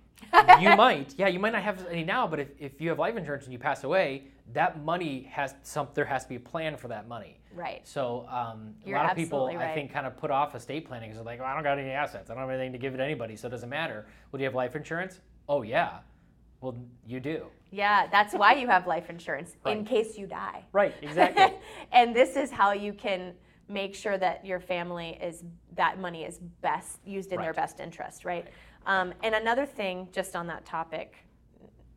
you 0.61 0.75
might, 0.77 1.15
yeah, 1.19 1.29
you 1.29 1.39
might 1.39 1.53
not 1.53 1.63
have 1.63 1.87
any 1.89 2.05
now. 2.05 2.27
But 2.27 2.41
if, 2.41 2.49
if 2.59 2.81
you 2.81 2.89
have 2.89 2.99
life 2.99 3.17
insurance 3.17 3.45
and 3.45 3.53
you 3.53 3.59
pass 3.59 3.85
away, 3.85 4.25
that 4.55 4.83
money 4.83 5.29
has 5.31 5.55
some. 5.63 5.89
There 5.95 6.07
has 6.07 6.23
to 6.23 6.29
be 6.31 6.37
a 6.37 6.41
plan 6.41 6.77
for 6.77 6.89
that 6.89 7.07
money. 7.07 7.39
Right. 7.55 7.87
So 7.87 8.27
um, 8.29 8.75
a 8.87 8.91
lot 8.91 9.11
of 9.11 9.17
people, 9.17 9.47
absolutely 9.47 9.57
I 9.57 9.75
think, 9.75 9.93
kind 9.93 10.07
of 10.07 10.17
put 10.17 10.31
off 10.31 10.55
estate 10.55 10.87
planning 10.87 11.11
because 11.11 11.19
they're 11.19 11.25
like, 11.25 11.41
well, 11.41 11.49
I 11.49 11.55
don't 11.55 11.63
got 11.63 11.79
any 11.79 11.91
assets. 11.91 12.31
I 12.31 12.35
don't 12.35 12.43
have 12.43 12.51
anything 12.51 12.73
to 12.73 12.79
give 12.79 12.95
it 12.95 12.99
to 12.99 13.05
anybody, 13.05 13.37
so 13.37 13.49
it 13.49 13.51
doesn't 13.51 13.69
matter. 13.69 14.07
Well, 14.31 14.39
do 14.39 14.43
you 14.43 14.47
have 14.47 14.55
life 14.55 14.77
insurance? 14.77 15.21
Oh 15.49 15.63
yeah. 15.63 15.99
Well, 16.61 16.77
you 17.07 17.19
do. 17.19 17.47
Yeah, 17.73 18.07
that's 18.11 18.35
why 18.35 18.55
you 18.55 18.69
have 18.69 18.87
life 18.87 19.11
insurance 19.11 19.57
in 19.67 19.85
case 19.85 20.17
you 20.17 20.27
die. 20.27 20.65
Right. 20.73 20.95
Exactly. 21.03 21.55
and 21.93 22.15
this 22.15 22.37
is 22.37 22.51
how 22.51 22.73
you 22.73 22.93
can 22.93 23.35
make 23.69 23.95
sure 23.95 24.19
that 24.19 24.45
your 24.45 24.61
family 24.61 25.19
is 25.21 25.43
that 25.75 25.99
money 25.99 26.25
is 26.25 26.39
best 26.61 27.01
used 27.05 27.33
in 27.33 27.41
their 27.41 27.55
best 27.55 27.81
interest, 27.81 28.25
right? 28.25 28.47
Um, 28.87 29.15
and 29.23 29.35
another 29.35 29.67
thing, 29.67 30.09
just 30.13 30.37
on 30.37 30.47
that 30.49 30.65
topic, 30.65 31.17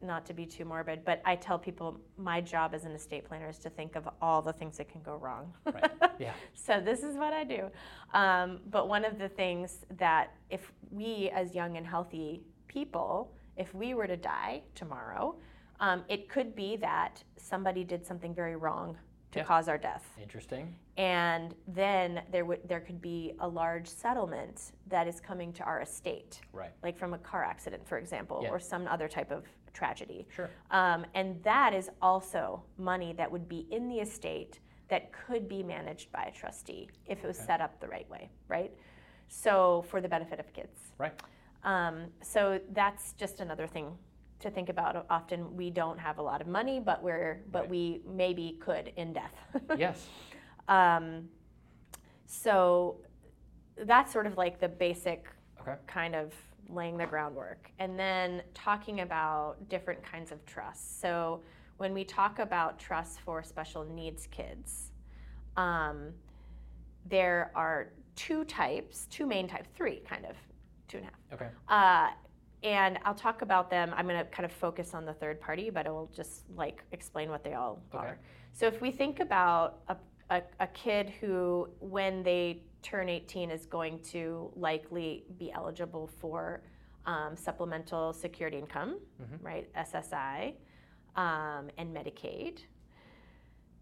not 0.06 0.26
to 0.28 0.34
be 0.34 0.46
too 0.46 0.64
morbid, 0.66 1.04
but 1.04 1.22
I 1.26 1.36
tell 1.36 1.58
people 1.60 2.00
my 2.18 2.40
job 2.42 2.74
as 2.74 2.86
an 2.86 2.92
estate 2.92 3.26
planner 3.26 3.50
is 3.50 3.58
to 3.60 3.70
think 3.70 3.96
of 3.96 4.08
all 4.22 4.42
the 4.42 4.54
things 4.54 4.78
that 4.78 4.90
can 4.90 5.02
go 5.02 5.16
wrong. 5.16 5.54
right. 5.66 5.92
Yeah. 6.20 6.32
so 6.54 6.80
this 6.80 7.04
is 7.04 7.18
what 7.18 7.34
I 7.34 7.44
do. 7.44 7.70
Um, 8.14 8.60
but 8.70 8.88
one 8.88 9.04
of 9.04 9.18
the 9.20 9.28
things 9.28 9.86
that 9.98 10.32
if 10.50 10.72
we 10.92 11.30
as 11.34 11.54
young 11.54 11.76
and 11.76 11.86
healthy 11.86 12.42
people, 12.68 13.34
if 13.58 13.74
we 13.74 13.94
were 13.94 14.08
to 14.08 14.16
die 14.16 14.62
tomorrow, 14.76 15.36
um, 15.82 16.04
it 16.08 16.30
could 16.30 16.56
be 16.56 16.78
that 16.78 17.22
somebody 17.36 17.84
did 17.84 18.06
something 18.06 18.34
very 18.34 18.56
wrong 18.56 18.98
to 19.32 19.40
Yeah. 19.40 19.46
cause 19.46 19.68
our 19.68 19.78
death, 19.78 20.06
Interesting. 20.22 20.74
and 20.96 21.54
then 21.68 22.24
there 22.32 22.46
would 22.46 22.66
there 22.66 22.80
could 22.80 23.02
be 23.02 23.34
a 23.42 23.48
large 23.48 23.86
settlement 23.88 24.72
that 24.88 25.06
is 25.08 25.20
coming 25.20 25.52
to 25.54 25.64
our 25.64 25.82
estate, 25.82 26.40
Right. 26.54 26.72
like 26.82 26.98
from 26.98 27.14
a 27.14 27.18
car 27.18 27.44
accident, 27.44 27.86
for 27.86 27.98
example, 27.98 28.40
Yeah. 28.44 28.52
or 28.52 28.60
some 28.60 28.88
other 28.88 29.10
type 29.10 29.32
of 29.32 29.44
tragedy. 29.80 30.28
Sure. 30.36 30.50
Um, 30.72 31.06
and 31.14 31.42
that 31.44 31.74
is 31.76 31.90
also 32.02 32.64
money 32.78 33.14
that 33.14 33.32
would 33.32 33.48
be 33.48 33.68
in 33.70 33.88
the 33.88 33.98
estate 34.00 34.60
that 34.88 35.12
could 35.12 35.48
be 35.48 35.62
managed 35.62 36.12
by 36.12 36.24
a 36.24 36.32
trustee 36.32 36.90
if 37.06 37.24
it 37.24 37.28
was 37.28 37.38
Okay. 37.38 37.46
set 37.48 37.62
up 37.62 37.80
the 37.80 37.88
right 37.88 38.10
way, 38.10 38.30
right? 38.48 38.72
So 39.28 39.84
for 39.90 40.02
the 40.02 40.08
benefit 40.10 40.40
of 40.40 40.52
kids. 40.54 40.94
Right. 40.98 41.14
Um, 41.64 42.08
so 42.22 42.60
that's 42.74 43.14
just 43.14 43.40
another 43.40 43.68
thing 43.68 43.98
to 44.40 44.50
think 44.52 44.70
about. 44.70 45.06
Often 45.10 45.56
we 45.56 45.70
don't 45.72 46.00
have 46.00 46.20
a 46.20 46.22
lot 46.22 46.40
of 46.42 46.48
money, 46.48 46.80
but 46.80 47.02
we're 47.04 47.42
but 47.52 47.62
Right. 47.64 47.70
we 47.70 48.02
maybe 48.08 48.58
could 48.62 48.92
in 48.96 49.14
death. 49.14 49.34
Yes. 49.78 50.08
um, 50.68 51.28
so 52.26 52.98
that's 53.78 54.12
sort 54.14 54.26
of 54.28 54.38
like 54.38 54.60
the 54.60 54.70
basic 54.70 55.28
Okay. 55.62 55.76
kind 55.88 56.16
of 56.16 56.34
laying 56.70 56.98
the 56.98 57.06
groundwork. 57.06 57.72
And 57.80 58.00
then 58.00 58.42
talking 58.54 59.02
about 59.02 59.70
different 59.70 60.04
kinds 60.04 60.32
of 60.32 60.46
trusts. 60.46 61.00
So 61.00 61.42
when 61.78 61.94
we 61.94 62.04
talk 62.04 62.40
about 62.40 62.80
trusts 62.80 63.18
for 63.18 63.44
special 63.44 63.84
needs 63.84 64.28
kids, 64.28 64.92
um, 65.58 66.12
there 67.08 67.52
are 67.56 67.90
two 68.16 68.44
types, 68.46 69.08
two 69.10 69.26
main 69.26 69.48
types, 69.48 69.70
three 69.76 70.02
kind 70.08 70.26
of, 70.26 70.36
two 70.88 70.98
and 70.98 71.08
a 71.08 71.10
half. 71.10 71.34
Okay. 71.34 71.50
Uh, 71.68 72.10
and 72.64 72.98
I'll 73.06 73.14
talk 73.14 73.42
about 73.42 73.70
them. 73.70 73.94
I'm 73.96 74.08
going 74.08 74.18
to 74.18 74.26
kind 74.26 74.46
of 74.46 74.52
focus 74.52 74.94
on 74.94 75.06
the 75.06 75.14
third 75.14 75.40
party, 75.40 75.70
but 75.70 75.86
I 75.86 75.92
will 75.92 76.10
just 76.16 76.44
like 76.56 76.84
explain 76.92 77.30
what 77.30 77.44
they 77.44 77.54
all 77.54 77.82
Okay. 77.94 78.06
are. 78.06 78.20
So 78.54 78.66
if 78.66 78.82
we 78.82 78.90
think 78.90 79.20
about 79.20 79.82
a, 79.90 79.98
a, 80.30 80.42
a 80.60 80.68
kid 80.68 81.12
who, 81.20 81.70
when 81.80 82.24
they 82.24 82.64
turn 82.86 83.10
18, 83.10 83.50
is 83.50 83.66
going 83.66 84.00
to 84.00 84.52
likely 84.56 85.26
be 85.40 85.52
eligible 85.52 86.08
for 86.08 86.62
um, 87.08 87.36
supplemental 87.36 88.14
security 88.14 88.58
income, 88.58 89.00
Mhm. 89.22 89.44
right? 89.44 89.74
SSI 89.76 90.56
um, 91.16 91.70
and 91.78 91.96
Medicaid. 91.96 92.60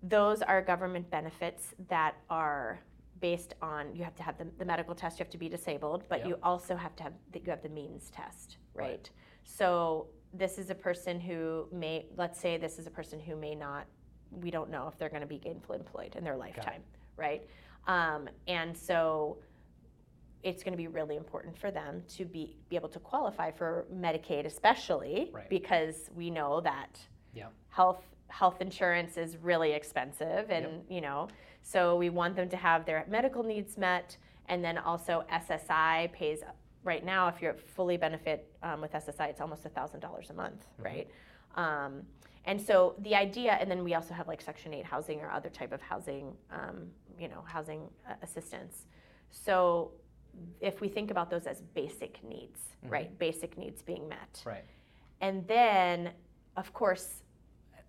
Those 0.02 0.42
are 0.42 0.62
government 0.62 1.10
benefits 1.10 1.74
that 1.88 2.16
are 2.30 2.80
based 3.22 3.54
on 3.62 3.96
you 3.96 4.04
have 4.04 4.16
to 4.16 4.24
have 4.24 4.38
the, 4.38 4.46
the 4.58 4.66
medical 4.66 4.94
test, 4.94 5.18
you 5.20 5.24
have 5.24 5.32
to 5.32 5.38
be 5.38 5.48
disabled, 5.48 6.04
but 6.10 6.20
Yeah. 6.20 6.28
you 6.30 6.40
also 6.44 6.76
have 6.76 6.96
to 6.98 7.04
have 7.04 7.14
the, 7.32 7.40
you 7.40 7.50
have 7.50 7.62
the 7.64 7.70
means 7.70 8.10
test, 8.10 8.58
right? 8.74 8.86
Right. 8.90 9.10
So 9.44 10.08
this 10.34 10.58
is 10.58 10.70
a 10.70 10.76
person 10.76 11.20
who 11.22 11.68
may 11.72 12.08
let's 12.18 12.40
say 12.40 12.58
this 12.58 12.80
is 12.80 12.88
a 12.88 12.92
person 12.92 13.20
who 13.20 13.36
may 13.36 13.56
not 13.56 13.86
we 14.32 14.50
don't 14.50 14.70
know 14.72 14.88
if 14.88 14.98
they're 14.98 15.10
going 15.10 15.22
to 15.22 15.28
be 15.28 15.38
gainfully 15.40 15.76
employed 15.78 16.16
in 16.16 16.24
their 16.24 16.36
lifetime, 16.36 16.84
right? 17.18 17.48
Um, 17.88 18.30
and 18.48 18.76
so 18.78 19.38
it's 20.44 20.64
going 20.64 20.74
to 20.74 20.78
be 20.78 20.88
really 20.88 21.16
important 21.16 21.58
for 21.58 21.72
them 21.72 22.04
to 22.10 22.26
be 22.26 22.58
be 22.70 22.76
able 22.76 22.90
to 22.90 23.00
qualify 23.00 23.50
for 23.52 23.86
Medicaid, 23.94 24.46
especially 24.46 25.30
Right. 25.34 25.50
because 25.50 26.10
we 26.16 26.30
know 26.30 26.60
that 26.62 27.00
Yeah. 27.34 27.48
health 27.70 28.04
health 28.30 28.62
insurance 28.62 29.16
is 29.18 29.38
really 29.38 29.74
expensive, 29.74 30.50
and 30.50 30.84
you 30.90 31.02
know, 31.02 31.28
so 31.62 31.96
we 31.96 32.10
want 32.10 32.36
them 32.36 32.50
to 32.50 32.58
have 32.58 32.84
their 32.86 33.06
medical 33.08 33.44
needs 33.44 33.78
met, 33.78 34.18
and 34.48 34.64
then 34.64 34.78
also 34.78 35.24
SSI 35.30 36.08
pays. 36.14 36.44
Right 36.84 37.06
now, 37.06 37.30
if 37.30 37.42
you're 37.42 37.54
fully 37.54 37.96
benefit 37.96 38.54
um, 38.62 38.82
with 38.82 38.92
SSI, 38.94 39.30
it's 39.30 39.40
almost 39.40 39.64
thousand 39.64 40.02
dollars 40.02 40.30
a 40.32 40.34
month, 40.34 40.66
right? 40.80 41.08
Um, 41.56 42.06
and 42.46 42.60
so 42.60 42.96
the 43.00 43.16
idea, 43.16 43.54
and 43.54 43.72
then 43.72 43.86
we 43.86 43.94
also 43.94 44.14
have 44.14 44.28
like 44.28 44.42
Section 44.42 44.74
8 44.74 44.84
housing 44.86 45.22
or 45.22 45.32
other 45.32 45.50
type 45.50 45.72
of 45.72 45.82
housing, 45.82 46.36
um, 46.52 46.92
you 47.20 47.28
know, 47.28 47.44
housing 47.46 47.90
assistance. 48.22 48.86
So 49.30 49.92
if 50.62 50.82
we 50.82 50.88
think 50.88 51.12
about 51.12 51.30
those 51.30 51.46
as 51.46 51.62
basic 51.74 52.24
needs, 52.24 52.60
right? 52.88 53.18
Basic 53.20 53.58
needs 53.58 53.82
being 53.82 54.08
met. 54.10 54.42
Right. 54.46 54.64
And 55.22 55.48
then, 55.48 56.12
of 56.58 56.74
course, 56.74 57.24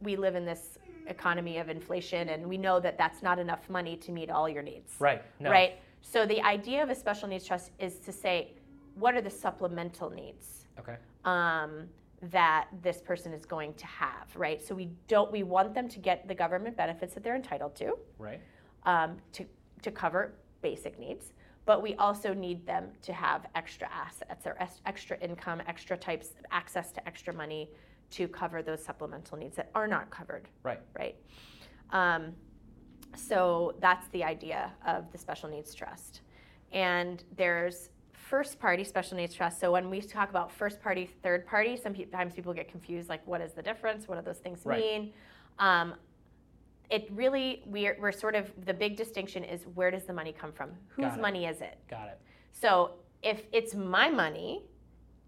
we 0.01 0.17
live 0.17 0.35
in 0.37 0.45
this 0.45 0.79
economy 1.07 1.59
of 1.59 1.69
inflation, 1.69 2.29
and 2.29 2.47
we 2.47 2.59
know 2.59 2.79
that 2.81 2.97
that's 2.99 3.23
not 3.23 3.39
enough 3.39 3.69
money 3.69 3.97
to 3.97 4.13
meet 4.13 4.31
all 4.31 4.49
your 4.49 4.63
needs. 4.63 4.93
Right. 4.99 5.23
No. 5.41 5.51
Right? 5.51 5.79
So 6.03 6.27
the 6.27 6.41
idea 6.43 6.83
of 6.83 6.91
a 6.91 6.95
special 6.95 7.29
needs 7.29 7.47
trust 7.47 7.71
is 7.79 7.99
to 8.01 8.13
say, 8.13 8.53
what 8.95 9.15
are 9.15 9.21
the 9.23 9.31
supplemental 9.31 10.11
needs? 10.11 10.67
Okay. 10.79 10.97
um, 11.25 11.89
that 12.31 12.69
this 12.83 13.01
person 13.03 13.33
is 13.33 13.45
going 13.45 13.75
to 13.75 13.87
have, 13.87 14.35
right? 14.35 14.63
So 14.67 14.75
we 14.75 14.89
don't 15.09 15.31
we 15.31 15.43
want 15.43 15.75
them 15.75 15.89
to 15.91 15.99
get 15.99 16.27
the 16.27 16.35
government 16.35 16.77
benefits 16.77 17.13
that 17.15 17.23
they're 17.23 17.37
entitled 17.37 17.75
to, 17.77 17.99
Right. 18.19 18.41
Um, 18.85 19.17
to 19.33 19.45
to 19.83 19.91
cover 19.91 20.33
basic 20.63 20.99
needs, 20.99 21.33
but 21.67 21.83
we 21.83 21.95
also 21.97 22.33
need 22.33 22.67
them 22.67 22.89
to 23.03 23.13
have 23.13 23.47
extra 23.55 23.89
assets 23.93 24.47
or 24.47 24.57
extra 24.87 25.19
income, 25.19 25.61
extra 25.67 25.97
types 25.97 26.31
access 26.51 26.91
to 26.93 27.07
extra 27.07 27.35
money 27.35 27.69
to 28.11 28.27
cover 28.29 28.63
those 28.63 28.83
supplemental 28.83 29.37
needs 29.37 29.57
that 29.57 29.71
are 29.75 29.87
not 29.87 30.09
covered, 30.11 30.49
Right. 30.63 30.81
right? 30.99 31.17
Um, 31.91 32.33
so 33.15 33.75
that's 33.81 34.09
the 34.09 34.25
idea 34.25 34.73
of 34.87 35.11
the 35.13 35.19
special 35.19 35.49
needs 35.49 35.75
trust. 35.75 36.23
And 36.73 37.23
there's 37.37 37.91
first 38.13 38.59
party 38.59 38.85
special 38.85 39.17
needs 39.17 39.35
trust. 39.35 39.61
So 39.61 39.71
when 39.71 39.91
we 39.91 40.01
talk 40.01 40.31
about 40.31 40.51
first 40.51 40.81
party, 40.81 41.11
third 41.23 41.47
party, 41.47 41.77
sometimes 41.77 42.35
people 42.35 42.55
get 42.55 42.71
confused 42.71 43.09
like, 43.09 43.25
what 43.27 43.41
is 43.41 43.53
the 43.53 43.63
difference? 43.63 44.09
What 44.09 44.17
do 44.17 44.23
those 44.23 44.39
things 44.39 44.61
Right. 44.65 44.81
mean? 44.81 45.13
Um, 45.59 45.95
it 46.95 47.09
really, 47.11 47.63
we're, 47.67 47.97
we're 48.01 48.13
sort 48.13 48.37
of, 48.37 48.53
the 48.67 48.73
big 48.75 48.97
distinction 48.97 49.43
is 49.43 49.63
where 49.75 49.91
does 49.91 50.05
the 50.05 50.13
money 50.13 50.33
come 50.33 50.53
from? 50.53 50.71
Whose 50.91 51.17
money 51.17 51.47
is 51.47 51.61
it? 51.61 51.77
Got 51.91 52.07
it. 52.07 52.21
So 52.53 52.93
if 53.21 53.43
it's 53.53 53.75
my 53.75 54.09
money, 54.09 54.63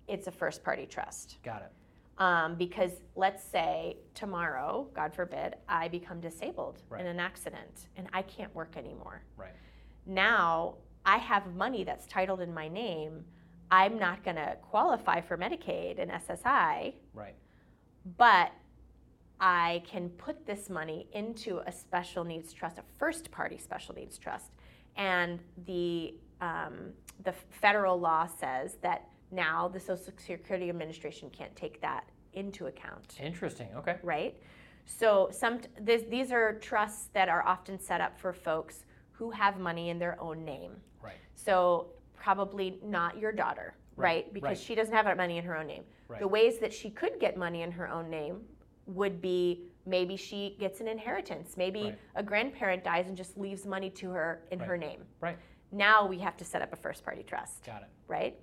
it's 0.07 0.29
a 0.29 0.31
first 0.31 0.63
party 0.63 0.87
trust. 0.87 1.39
Got 1.43 1.63
it. 1.63 1.73
Um, 2.19 2.55
because 2.55 2.93
let's 3.17 3.43
say 3.43 3.97
tomorrow, 4.15 4.87
God 4.95 5.13
forbid, 5.13 5.57
I 5.69 5.89
become 5.89 6.21
disabled 6.21 6.83
Right. 6.89 7.01
in 7.01 7.09
an 7.09 7.19
accident 7.19 7.89
and 7.97 8.07
I 8.13 8.23
can't 8.23 8.55
work 8.55 8.77
anymore. 8.77 9.23
Right. 9.37 9.51
Now 10.07 10.77
I 11.05 11.17
have 11.19 11.53
money 11.55 11.83
that's 11.83 12.07
titled 12.07 12.41
in 12.41 12.55
my 12.55 12.69
name. 12.69 13.25
I'm 13.73 13.99
not 13.99 14.23
going 14.23 14.37
to 14.37 14.57
qualify 14.71 15.21
for 15.21 15.37
Medicaid 15.37 15.99
and 16.01 16.13
SSI, 16.13 16.95
Right. 17.13 17.35
but 18.17 18.53
I 19.41 19.83
can 19.87 20.09
put 20.11 20.47
this 20.47 20.71
money 20.71 21.09
into 21.13 21.61
a 21.67 21.73
special 21.73 22.25
needs 22.25 22.53
trust, 22.53 22.79
a 22.79 22.83
first 22.99 23.31
party 23.31 23.59
special 23.59 23.95
needs 23.95 24.17
trust. 24.19 24.53
And 24.97 25.41
the, 25.67 26.15
um, 26.41 26.93
the 27.25 27.35
federal 27.51 28.01
law 28.01 28.27
says 28.27 28.77
that 28.83 29.09
now 29.31 29.69
the 29.69 29.81
Social 29.81 30.13
Security 30.17 30.69
Administration 30.71 31.29
can't 31.31 31.55
take 31.55 31.81
that 31.83 32.09
into 32.33 32.67
account, 32.67 33.17
Interesting. 33.23 33.69
Okay. 33.77 33.97
right? 34.03 34.37
So 34.85 35.29
some 35.33 35.61
this, 35.81 36.03
these 36.09 36.31
are 36.33 36.55
trusts 36.61 37.09
that 37.13 37.29
are 37.29 37.45
often 37.47 37.79
set 37.81 38.01
up 38.01 38.19
for 38.19 38.33
folks 38.33 38.85
who 39.11 39.31
have 39.31 39.59
money 39.59 39.89
in 39.91 39.99
their 39.99 40.21
own 40.21 40.45
name. 40.45 40.73
Right. 41.03 41.15
So 41.35 41.89
probably 42.15 42.79
not 42.85 43.19
your 43.19 43.33
daughter, 43.33 43.75
Right, 43.97 44.05
right? 44.07 44.33
Because 44.35 44.49
right. 44.49 44.59
she 44.59 44.75
doesn't 44.75 44.95
have 44.95 45.15
money 45.17 45.39
in 45.39 45.45
her 45.45 45.57
own 45.57 45.67
name. 45.67 45.85
Right. 46.09 46.21
The 46.21 46.29
ways 46.29 46.59
that 46.59 46.73
she 46.73 46.91
could 46.91 47.19
get 47.19 47.37
money 47.37 47.63
in 47.63 47.73
her 47.73 47.89
own 47.89 48.09
name 48.11 48.43
would 48.87 49.21
be 49.21 49.65
maybe 49.85 50.17
she 50.17 50.57
gets 50.59 50.81
an 50.81 50.89
inheritance. 50.89 51.57
Maybe 51.57 51.83
Right. 51.85 51.99
a 52.17 52.23
grandparent 52.23 52.83
dies 52.85 53.07
and 53.09 53.17
just 53.17 53.37
leaves 53.37 53.67
money 53.67 53.91
to 53.91 54.11
her 54.11 54.43
in 54.51 54.59
her 54.59 54.77
name. 54.77 55.05
Right. 55.21 55.39
Now 55.73 56.07
we 56.07 56.19
have 56.21 56.37
to 56.39 56.45
set 56.45 56.63
up 56.63 56.73
a 56.73 56.77
first 56.77 57.05
party 57.05 57.23
trust, 57.23 57.65
Got 57.65 57.83
it. 57.83 57.89
right? 58.09 58.39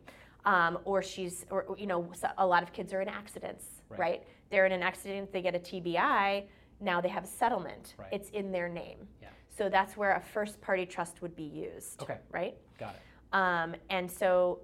Um, 0.46 0.80
or 0.86 1.02
she's, 1.02 1.46
or 1.50 1.76
you 1.78 1.88
know, 1.88 2.10
a 2.38 2.46
lot 2.46 2.64
of 2.64 2.74
kids 2.74 2.94
are 2.94 3.02
in 3.02 3.08
accidents, 3.10 3.82
Right. 3.90 4.00
right? 4.00 4.24
They're 4.50 4.66
in 4.66 4.72
an 4.74 4.84
accident, 4.84 5.32
they 5.32 5.42
get 5.42 5.56
a 5.56 5.60
TBI, 5.60 6.48
now 6.80 7.00
they 7.02 7.08
have 7.10 7.24
a 7.24 7.28
settlement. 7.28 7.96
Right. 7.98 8.10
It's 8.12 8.30
in 8.32 8.52
their 8.52 8.68
name. 8.68 9.08
Yeah. 9.22 9.30
So 9.50 9.70
that's 9.70 9.96
where 9.96 10.16
a 10.16 10.22
first 10.22 10.60
party 10.62 10.86
trust 10.86 11.22
would 11.22 11.36
be 11.36 11.44
used, 11.44 12.02
Okay. 12.04 12.18
right? 12.32 12.58
Got 12.78 12.96
it. 12.96 13.02
Um, 13.34 13.76
and 13.90 14.12
so 14.12 14.60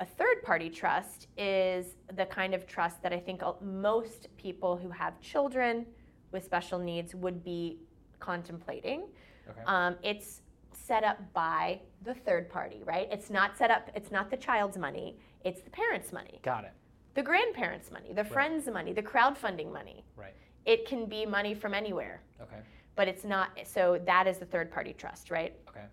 a 0.00 0.06
third 0.06 0.42
party 0.42 0.70
trust 0.70 1.28
is 1.36 1.94
the 2.16 2.24
kind 2.26 2.54
of 2.54 2.66
trust 2.66 3.02
that 3.02 3.12
I 3.12 3.20
think 3.20 3.42
most 3.62 4.28
people 4.36 4.76
who 4.76 4.88
have 4.90 5.20
children 5.20 5.86
with 6.32 6.42
special 6.44 6.78
needs 6.78 7.14
would 7.14 7.44
be 7.44 7.78
contemplating. 8.18 9.02
Okay. 9.48 9.60
Um, 9.66 9.96
it's 10.02 10.40
set 10.72 11.04
up 11.04 11.18
by 11.34 11.80
the 12.02 12.14
third 12.14 12.48
party, 12.48 12.82
right? 12.84 13.08
It's 13.12 13.28
not 13.30 13.56
set 13.58 13.70
up, 13.70 13.90
it's 13.94 14.10
not 14.10 14.30
the 14.30 14.36
child's 14.36 14.78
money, 14.78 15.18
it's 15.44 15.60
the 15.60 15.70
parent's 15.70 16.12
money, 16.12 16.40
Got 16.42 16.64
it. 16.64 16.72
the 17.14 17.22
grandparents' 17.22 17.90
money, 17.90 18.12
the 18.14 18.24
friends' 18.24 18.66
money, 18.68 18.92
the 18.92 19.02
crowdfunding 19.02 19.70
money. 19.72 20.04
Right. 20.16 20.34
It 20.64 20.86
can 20.86 21.06
be 21.06 21.26
money 21.26 21.54
from 21.54 21.74
anywhere, 21.74 22.22
Okay. 22.40 22.60
but 22.96 23.08
it's 23.08 23.24
not, 23.24 23.50
so 23.64 24.00
that 24.06 24.26
is 24.26 24.38
the 24.38 24.46
third 24.46 24.70
party 24.70 24.94
trust, 24.94 25.30
right? 25.30 25.54
Okay. 25.68 25.84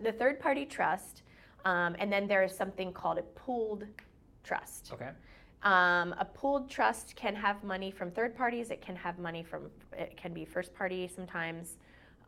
the 0.00 0.12
third 0.12 0.38
party 0.40 0.66
trust, 0.66 1.22
um, 1.64 1.96
and 1.98 2.12
then 2.12 2.26
there 2.26 2.42
is 2.42 2.54
something 2.54 2.92
called 2.92 3.18
a 3.18 3.22
pooled 3.22 3.86
trust. 4.42 4.90
Okay. 4.92 5.10
Um, 5.62 6.14
a 6.18 6.26
pooled 6.26 6.68
trust 6.68 7.16
can 7.16 7.34
have 7.34 7.64
money 7.64 7.90
from 7.90 8.10
third 8.10 8.36
parties. 8.36 8.70
It 8.70 8.82
can 8.82 8.96
have 8.96 9.18
money 9.18 9.42
from 9.42 9.70
it 9.92 10.16
can 10.16 10.34
be 10.34 10.44
first 10.44 10.74
party 10.74 11.08
sometimes. 11.08 11.78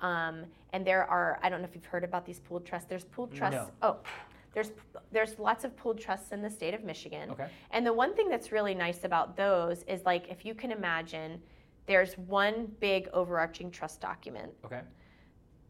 Um, 0.00 0.44
and 0.72 0.86
there 0.86 1.04
are 1.04 1.38
I 1.42 1.50
don't 1.50 1.60
know 1.60 1.68
if 1.68 1.74
you've 1.74 1.84
heard 1.84 2.04
about 2.04 2.24
these 2.24 2.40
pooled 2.40 2.64
trusts. 2.64 2.88
There's 2.88 3.04
pooled 3.04 3.34
trusts. 3.34 3.70
No. 3.82 3.88
Oh, 3.88 3.96
there's 4.54 4.70
there's 5.12 5.38
lots 5.38 5.64
of 5.64 5.76
pooled 5.76 6.00
trusts 6.00 6.32
in 6.32 6.40
the 6.40 6.48
state 6.48 6.72
of 6.72 6.82
Michigan. 6.82 7.30
Okay. 7.30 7.48
And 7.72 7.86
the 7.86 7.92
one 7.92 8.14
thing 8.14 8.30
that's 8.30 8.52
really 8.52 8.74
nice 8.74 9.04
about 9.04 9.36
those 9.36 9.82
is 9.82 10.02
like 10.06 10.28
if 10.30 10.46
you 10.46 10.54
can 10.54 10.72
imagine, 10.72 11.42
there's 11.84 12.16
one 12.16 12.72
big 12.80 13.08
overarching 13.12 13.70
trust 13.70 14.00
document 14.00 14.50
Okay. 14.64 14.80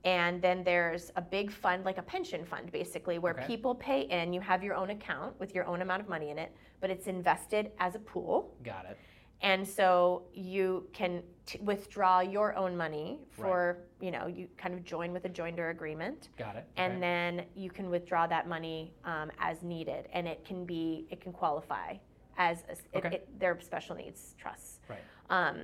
And 0.07 0.41
then 0.41 0.63
there's 0.63 1.11
a 1.17 1.21
big 1.21 1.51
fund 1.51 1.85
like 1.85 1.99
a 1.99 2.03
pension 2.03 2.45
fund 2.47 2.71
basically 2.73 3.19
where 3.19 3.35
Okay. 3.35 3.47
people 3.47 3.75
pay 3.75 4.03
in 4.03 4.33
you 4.33 4.41
have 4.41 4.63
your 4.63 4.75
own 4.75 4.91
account 4.91 5.39
with 5.41 5.55
your 5.55 5.67
own 5.67 5.83
amount 5.83 6.01
of 6.01 6.09
money 6.09 6.31
in 6.31 6.39
it 6.39 6.55
but 6.81 6.89
it's 6.89 7.07
invested 7.09 7.73
as 7.79 7.95
a 7.97 7.99
pool 7.99 8.55
Got 8.65 8.87
it. 8.87 8.97
and 9.43 9.67
so 9.67 10.23
you 10.33 10.87
can 10.93 11.23
t- 11.45 11.59
withdraw 11.63 12.21
your 12.21 12.55
own 12.57 12.77
money 12.77 13.19
for 13.31 13.79
you 14.01 14.11
know 14.13 14.27
you 14.29 14.47
kind 14.57 14.75
of 14.75 14.85
join 14.85 15.13
with 15.13 15.25
a 15.25 15.29
joinder 15.29 15.71
agreement 15.73 16.29
Got 16.39 16.55
it. 16.57 16.65
and 16.77 16.93
okay. 16.93 17.01
then 17.01 17.45
you 17.57 17.71
can 17.71 17.91
withdraw 17.91 18.27
that 18.29 18.49
money 18.49 18.93
um, 19.05 19.31
as 19.41 19.63
needed 19.63 20.09
and 20.13 20.29
it 20.29 20.45
can 20.45 20.65
be 20.65 21.07
it 21.11 21.21
can 21.21 21.33
qualify 21.33 21.95
as 22.39 22.63
a, 22.69 22.73
s- 22.73 22.83
it- 22.93 22.99
Okay. 23.05 23.17
it, 23.17 23.29
they're 23.41 23.59
special 23.61 23.97
needs 23.97 24.35
trusts 24.39 24.79
Right. 24.89 25.01
um, 25.31 25.57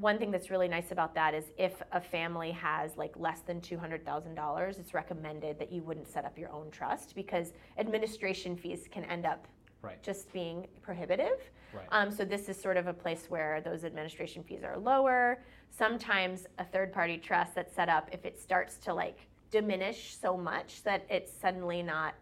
one 0.00 0.18
thing 0.18 0.30
that's 0.30 0.50
really 0.50 0.68
nice 0.68 0.90
about 0.92 1.14
that 1.14 1.34
is 1.34 1.44
if 1.56 1.82
a 1.92 2.00
family 2.00 2.52
has 2.52 2.96
like 2.96 3.12
less 3.16 3.40
than 3.40 3.60
$200,000, 3.60 4.78
it's 4.78 4.94
recommended 4.94 5.58
that 5.58 5.72
you 5.72 5.82
wouldn't 5.82 6.08
set 6.08 6.24
up 6.24 6.38
your 6.38 6.50
own 6.50 6.70
trust 6.70 7.14
because 7.14 7.52
administration 7.78 8.56
fees 8.56 8.88
can 8.90 9.04
end 9.04 9.26
up 9.26 9.46
Right. 9.80 10.02
just 10.02 10.32
being 10.32 10.66
prohibitive. 10.82 11.38
Right. 11.72 11.86
Um, 11.92 12.10
so 12.10 12.24
this 12.24 12.48
is 12.48 12.60
sort 12.60 12.76
of 12.76 12.88
a 12.88 12.92
place 12.92 13.26
where 13.28 13.60
those 13.60 13.84
administration 13.84 14.42
fees 14.42 14.64
are 14.64 14.76
lower. 14.76 15.44
Sometimes 15.70 16.48
a 16.58 16.64
third 16.64 16.92
party 16.92 17.16
trust 17.16 17.54
that's 17.54 17.72
set 17.76 17.88
up, 17.88 18.08
if 18.10 18.24
it 18.24 18.40
starts 18.40 18.76
to 18.78 18.92
like 18.92 19.28
diminish 19.52 20.16
so 20.16 20.36
much 20.36 20.82
that 20.82 21.06
it's 21.08 21.32
suddenly 21.32 21.80
not 21.82 22.14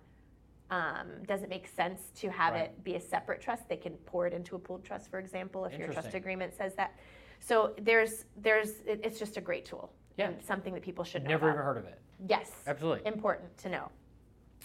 um, 0.68 1.06
doesn't 1.26 1.48
make 1.48 1.66
sense 1.66 2.10
to 2.16 2.28
have 2.28 2.52
Right. 2.52 2.64
it 2.64 2.84
be 2.84 2.96
a 2.96 3.00
separate 3.00 3.40
trust. 3.40 3.68
They 3.68 3.76
can 3.76 3.94
pour 4.04 4.26
it 4.26 4.34
into 4.34 4.56
a 4.56 4.58
pooled 4.58 4.84
trust, 4.84 5.08
for 5.08 5.18
example, 5.18 5.64
if 5.64 5.78
your 5.78 5.88
trust 5.88 6.12
agreement 6.14 6.54
says 6.54 6.74
that. 6.74 6.92
So 7.40 7.74
there's 7.80 8.24
there's 8.36 8.70
it- 8.86 9.00
it's 9.04 9.18
just 9.18 9.36
a 9.36 9.40
great 9.40 9.64
tool. 9.64 9.92
Yeah. 10.18 10.28
and 10.28 10.42
something 10.42 10.72
that 10.72 10.82
people 10.82 11.04
should 11.04 11.24
know. 11.24 11.28
Never 11.28 11.50
about. 11.50 11.56
even 11.56 11.64
heard 11.66 11.76
of 11.76 11.84
it. 11.84 12.00
Yes 12.26 12.50
Absolutely. 12.66 13.06
important 13.06 13.54
to 13.58 13.68
know. 13.68 13.90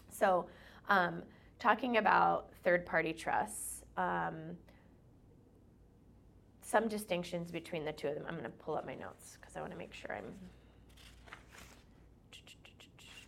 So, 0.09 0.47
um, 0.87 1.23
talking 1.59 1.97
about 1.97 2.53
third 2.63 2.85
party 2.85 3.11
trusts, 3.11 3.83
um, 3.97 4.55
some 6.61 6.87
distinctions 6.87 7.51
between 7.51 7.83
the 7.83 7.91
two 7.91 8.07
of 8.07 8.15
them. 8.15 8.23
I'm 8.29 8.35
going 8.35 8.45
to 8.45 8.49
pull 8.49 8.75
up 8.75 8.85
my 8.85 8.95
notes 8.95 9.37
because 9.41 9.57
I 9.57 9.59
want 9.59 9.73
to 9.73 9.77
make 9.77 9.93
sure 9.93 10.15
I'm. 10.15 10.33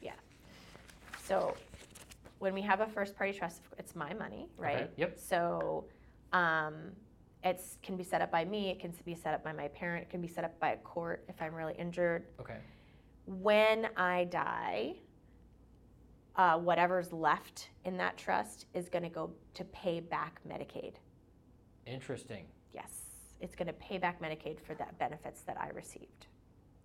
Yeah. 0.02 0.14
So, 1.26 1.56
when 2.40 2.54
we 2.54 2.62
have 2.62 2.80
a 2.80 2.88
first 2.88 3.16
party 3.18 3.34
trust, 3.34 3.62
it's 3.78 3.96
my 3.96 4.14
money, 4.14 4.48
right? 4.58 4.84
Okay, 4.84 4.90
yep. 4.98 5.20
So, 5.20 5.86
um, 6.32 6.92
it 7.44 7.62
can 7.82 7.98
be 7.98 8.04
set 8.04 8.22
up 8.22 8.32
by 8.32 8.46
me, 8.46 8.70
it 8.70 8.80
can 8.80 8.94
be 9.06 9.16
set 9.16 9.34
up 9.34 9.44
by 9.44 9.52
my 9.54 9.68
parent, 9.70 10.04
it 10.04 10.10
can 10.10 10.22
be 10.22 10.28
set 10.28 10.44
up 10.44 10.58
by 10.60 10.70
a 10.72 10.78
court 10.78 11.24
if 11.28 11.42
I'm 11.42 11.54
really 11.54 11.76
injured 11.78 12.26
Okay. 12.40 12.58
when 13.26 13.88
I 13.98 14.26
die, 14.26 14.96
uh, 16.36 16.58
whatever's 16.58 17.12
left 17.14 17.70
in 17.86 17.98
that 17.98 18.18
trust 18.18 18.66
is 18.74 18.90
going 18.90 19.04
to 19.04 19.10
go 19.10 19.32
to 19.54 19.64
pay 19.66 20.00
back 20.00 20.40
Medicaid. 20.48 20.94
Interesting. 21.86 22.46
Yes, 22.74 23.02
it's 23.40 23.56
going 23.56 23.68
to 23.68 23.74
pay 23.74 23.98
back 23.98 24.22
Medicaid 24.22 24.60
for 24.60 24.74
that 24.76 24.98
benefits 24.98 25.42
that 25.42 25.58
I 25.60 25.70
received. 25.70 26.28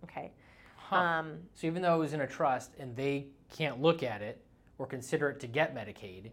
Okay. 0.03 0.31
Huh. 0.75 0.95
Um, 0.97 1.37
so 1.53 1.67
even 1.67 1.81
though 1.81 1.95
it 1.95 1.99
was 1.99 2.13
in 2.13 2.21
a 2.21 2.27
trust 2.27 2.73
and 2.79 2.95
they 2.95 3.27
can't 3.55 3.81
look 3.81 4.03
at 4.03 4.21
it 4.21 4.43
or 4.77 4.85
consider 4.85 5.29
it 5.29 5.39
to 5.39 5.47
get 5.47 5.73
Medicaid, 5.75 6.31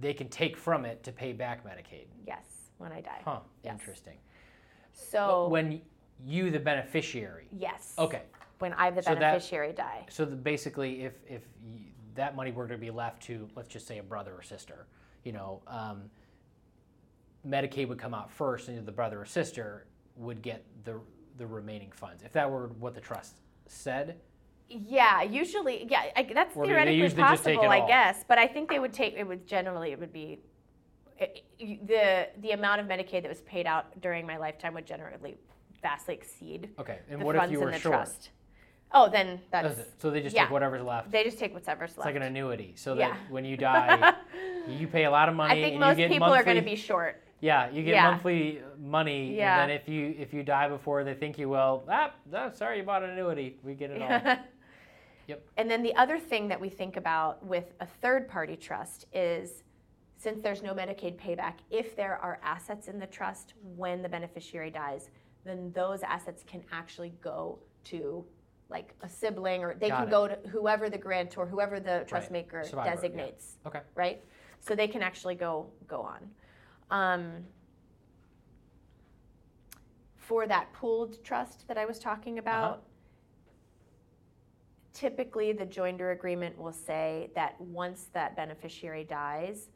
they 0.00 0.12
can 0.14 0.28
take 0.28 0.56
from 0.56 0.84
it 0.84 1.02
to 1.04 1.12
pay 1.12 1.32
back 1.32 1.64
Medicaid. 1.64 2.06
yes, 2.26 2.44
when 2.78 2.92
I 2.92 3.00
die. 3.00 3.20
Huh. 3.24 3.40
Yes. 3.62 3.74
Interesting. 3.74 4.16
So 4.92 5.48
when 5.48 5.80
you, 6.24 6.50
the 6.50 6.58
beneficiary. 6.58 7.48
yes. 7.58 7.94
Okay. 7.98 8.22
When 8.58 8.72
I, 8.72 8.90
the 8.90 9.02
So 9.02 9.10
that- 9.10 9.20
beneficiary, 9.20 9.72
die. 9.72 10.04
So 10.08 10.24
the, 10.24 10.34
basically, 10.34 11.04
if 11.04 11.14
if 11.28 11.42
y 11.62 11.80
that 12.16 12.34
money 12.34 12.50
were 12.50 12.66
to 12.66 12.76
be 12.76 12.90
left 12.90 13.22
to, 13.24 13.48
let's 13.54 13.68
just 13.68 13.86
say, 13.86 13.98
a 13.98 14.02
brother 14.02 14.32
or 14.34 14.42
sister, 14.42 14.86
you 15.22 15.30
know, 15.30 15.62
um, 15.68 16.10
Medicaid 17.46 17.86
would 17.88 17.98
come 18.00 18.14
out 18.14 18.32
first, 18.32 18.68
and 18.68 18.84
the 18.84 18.90
brother 18.90 19.20
or 19.20 19.24
sister 19.24 19.86
would 20.16 20.42
get 20.42 20.64
the 20.84 20.98
the 21.36 21.46
remaining 21.46 21.92
funds. 21.92 22.24
If 22.24 22.32
that 22.32 22.50
were 22.50 22.68
what 22.80 22.94
the 22.94 23.00
trust 23.00 23.36
said, 23.66 24.16
Yeah, 24.68 25.22
usually, 25.22 25.86
yeah, 25.88 26.06
I, 26.16 26.28
that's 26.34 26.56
Or 26.56 26.66
theoretically 26.66 26.98
usually 26.98 27.22
just 27.22 27.44
take 27.44 27.56
possible, 27.58 27.70
I 27.72 27.80
all? 27.80 27.86
guess. 27.86 28.24
But 28.26 28.38
I 28.38 28.48
think 28.48 28.68
they 28.68 28.80
would 28.80 28.92
take 28.92 29.14
it 29.14 29.24
would 29.24 29.46
generally 29.46 29.92
it 29.92 30.00
would 30.00 30.12
be 30.12 30.20
you- 30.20 30.38
the 31.60 32.28
the 32.40 32.50
amount 32.52 32.80
of 32.80 32.86
Medicaid 32.86 33.22
that 33.22 33.28
was 33.28 33.40
paid 33.42 33.66
out 33.66 34.00
during 34.00 34.26
my 34.26 34.36
lifetime 34.36 34.74
would 34.74 34.86
generally 34.86 35.36
vastly 35.82 36.14
exceed 36.14 36.70
okay. 36.78 36.98
And 37.10 37.20
the 37.20 37.24
what 37.24 37.34
if 37.36 37.40
funds 37.40 37.52
you 37.52 37.60
were 37.60 37.68
in 37.68 37.74
the 37.74 37.78
short? 37.80 37.94
trust. 37.94 38.30
Oh, 38.92 39.08
then 39.10 39.38
That's 39.50 39.76
that's. 39.76 39.90
So 40.00 40.10
they 40.10 40.22
just 40.22 40.34
yeah. 40.34 40.44
take 40.44 40.50
whatever's 40.50 40.82
left. 40.82 41.10
they 41.10 41.22
just 41.22 41.38
take 41.38 41.52
whatever's 41.52 41.90
left. 41.90 41.98
It's 41.98 42.06
like 42.06 42.16
an 42.16 42.22
annuity. 42.22 42.72
So 42.76 42.94
Yeah. 42.94 43.10
that 43.10 43.18
when 43.30 43.44
you 43.44 43.56
die, 43.70 44.14
you 44.66 44.86
pay 44.86 45.04
a 45.04 45.10
lot 45.10 45.28
of 45.28 45.34
money. 45.34 45.60
I 45.60 45.62
think 45.62 45.72
and 45.72 45.80
most 45.80 45.98
you 45.98 46.04
get 46.04 46.10
people 46.12 46.28
monthly, 46.28 46.40
are 46.40 46.44
going 46.44 46.56
to 46.64 46.70
be 46.70 46.76
short. 46.76 47.22
Yeah, 47.40 47.70
you 47.70 47.82
get 47.84 47.94
Yeah. 47.94 48.10
monthly 48.10 48.62
money, 48.80 49.36
Yeah. 49.36 49.60
and 49.62 49.70
then 49.70 49.76
if 49.78 49.88
you 49.88 50.14
if 50.18 50.32
you 50.32 50.42
die 50.42 50.68
before 50.68 51.04
they 51.04 51.14
think 51.14 51.38
you 51.38 51.48
will, 51.50 51.84
ah, 51.88 52.12
ah, 52.34 52.50
sorry, 52.52 52.78
you 52.78 52.82
bought 52.82 53.02
an 53.02 53.10
annuity. 53.10 53.58
We 53.62 53.74
get 53.74 53.90
it 53.90 54.02
all. 54.02 54.36
Yep. 55.28 55.46
And 55.58 55.70
then 55.70 55.82
the 55.82 55.94
other 55.94 56.18
thing 56.18 56.48
that 56.48 56.58
we 56.58 56.70
think 56.70 56.96
about 56.96 57.44
with 57.44 57.74
a 57.80 57.86
third 57.86 58.28
party 58.28 58.56
trust 58.56 59.04
is 59.12 59.62
since 60.18 60.42
there's 60.42 60.62
no 60.62 60.74
Medicaid 60.74 61.16
payback, 61.16 61.54
if 61.70 61.94
there 61.96 62.16
are 62.16 62.40
assets 62.42 62.88
in 62.88 62.98
the 62.98 63.06
trust 63.06 63.54
when 63.76 64.02
the 64.02 64.08
beneficiary 64.08 64.68
dies, 64.70 65.10
then 65.44 65.70
those 65.74 66.02
assets 66.02 66.42
can 66.46 66.62
actually 66.72 67.12
go 67.22 67.60
to 67.84 68.24
like 68.68 68.94
a 69.02 69.08
sibling 69.08 69.62
or 69.62 69.74
they 69.74 69.88
Got 69.88 69.98
can 70.00 70.08
it. 70.08 70.10
go 70.10 70.28
to 70.28 70.36
whoever 70.48 70.90
the 70.90 70.98
grantor, 70.98 71.46
whoever 71.46 71.78
the 71.80 72.04
trust 72.06 72.24
Right. 72.24 72.32
maker 72.32 72.64
Survivor, 72.64 72.88
yeah. 72.88 72.94
designates, 72.96 73.56
Okay. 73.64 73.80
right? 73.94 74.22
So 74.58 74.74
they 74.74 74.88
can 74.88 75.02
actually 75.02 75.36
go 75.36 75.70
go 75.86 76.02
on. 76.02 76.28
Um, 76.90 77.44
for 80.16 80.46
that 80.48 80.72
pooled 80.72 81.22
trust 81.24 81.66
that 81.68 81.78
I 81.78 81.86
was 81.86 81.98
talking 82.00 82.38
about, 82.38 82.82
typically 84.92 85.52
the 85.52 85.64
joinder 85.64 86.12
agreement 86.12 86.58
will 86.58 86.72
say 86.72 87.30
that 87.36 87.58
once 87.60 88.08
that 88.12 88.34
beneficiary 88.36 89.04
dies, 89.04 89.68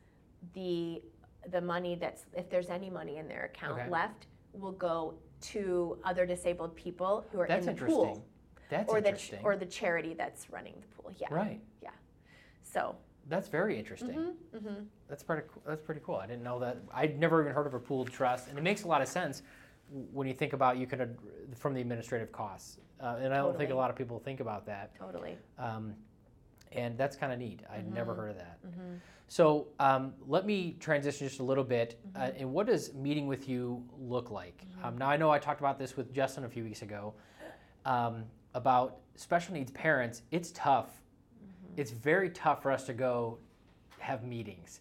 the 0.54 1.02
the 1.50 1.60
money 1.60 1.96
that's 1.96 2.24
if 2.34 2.48
there's 2.48 2.70
any 2.70 2.88
money 2.90 3.16
in 3.16 3.26
their 3.28 3.44
account 3.44 3.80
Okay. 3.80 3.90
left 3.90 4.26
will 4.52 4.72
go 4.72 5.14
to 5.40 5.98
other 6.04 6.24
disabled 6.24 6.76
people 6.76 7.24
who 7.32 7.40
are 7.40 7.48
That's 7.48 7.66
in 7.66 7.74
the 7.74 7.84
pool 7.84 8.24
That's 8.68 8.92
or 8.92 9.00
the 9.00 9.08
interesting. 9.08 9.40
ch- 9.40 9.44
or 9.44 9.56
the 9.56 9.66
charity 9.66 10.14
that's 10.14 10.50
running 10.50 10.74
the 10.80 11.02
pool. 11.02 11.12
Yeah. 11.18 11.28
right. 11.30 11.60
Yeah. 11.82 11.90
So. 12.62 12.96
That's 13.28 13.46
very 13.48 13.78
interesting. 13.78 14.14
hmm 14.52 14.58
hmm 14.58 14.74
That's 15.08 15.22
pretty. 15.22 15.42
That's 15.64 15.80
pretty 15.80 16.00
cool. 16.04 16.16
I 16.16 16.26
didn't 16.26 16.42
know 16.42 16.58
that. 16.58 16.78
I'd 16.92 17.18
never 17.20 17.40
even 17.40 17.52
heard 17.54 17.66
of 17.68 17.74
a 17.74 17.78
pooled 17.78 18.10
trust, 18.10 18.48
and 18.48 18.58
it 18.58 18.62
makes 18.62 18.82
a 18.82 18.88
lot 18.88 19.00
of 19.00 19.06
sense 19.08 19.42
when 20.12 20.26
you 20.26 20.34
think 20.34 20.54
about 20.54 20.76
you 20.76 20.86
could 20.88 21.00
ad- 21.00 21.18
from 21.56 21.72
the 21.74 21.80
administrative 21.80 22.32
costs. 22.32 22.78
Uh, 23.00 23.18
and 23.20 23.32
I 23.32 23.36
don't 23.38 23.56
think 23.56 23.70
a 23.70 23.74
lot 23.74 23.90
of 23.90 23.96
people 23.96 24.18
think 24.18 24.40
about 24.40 24.66
that. 24.66 24.94
Totally. 24.98 25.36
Um, 25.58 25.94
and 26.74 26.96
that's 26.98 27.16
kind 27.16 27.32
of 27.32 27.38
neat. 27.38 27.60
I'd 27.70 27.92
never 27.92 28.12
Mhm. 28.12 28.16
heard 28.16 28.30
of 28.30 28.36
that. 28.38 28.58
hmm 28.64 28.94
So 29.28 29.68
um, 29.80 30.12
let 30.26 30.44
me 30.44 30.76
transition 30.78 31.26
just 31.26 31.40
a 31.40 31.42
little 31.42 31.64
bit. 31.64 31.98
Uh, 32.14 32.18
Mm-hmm. 32.20 32.36
and 32.40 32.52
what 32.52 32.66
does 32.66 32.92
meeting 32.92 33.26
with 33.26 33.48
you 33.48 33.82
look 33.98 34.30
like? 34.30 34.62
Um, 34.82 34.98
now 34.98 35.08
I 35.08 35.16
know 35.16 35.30
I 35.30 35.38
talked 35.38 35.60
about 35.60 35.78
this 35.78 35.96
with 35.96 36.12
Justin 36.12 36.44
a 36.44 36.48
few 36.50 36.64
weeks 36.64 36.82
ago 36.82 37.14
um, 37.86 38.24
about 38.54 38.98
special 39.14 39.54
needs 39.54 39.70
parents. 39.72 40.22
It's 40.32 40.50
tough. 40.52 40.88
Mm-hmm. 41.42 41.80
It's 41.80 41.90
very 41.92 42.28
tough 42.30 42.62
for 42.62 42.70
us 42.70 42.84
to 42.86 42.92
go 42.92 43.38
have 44.00 44.22
meetings. 44.24 44.80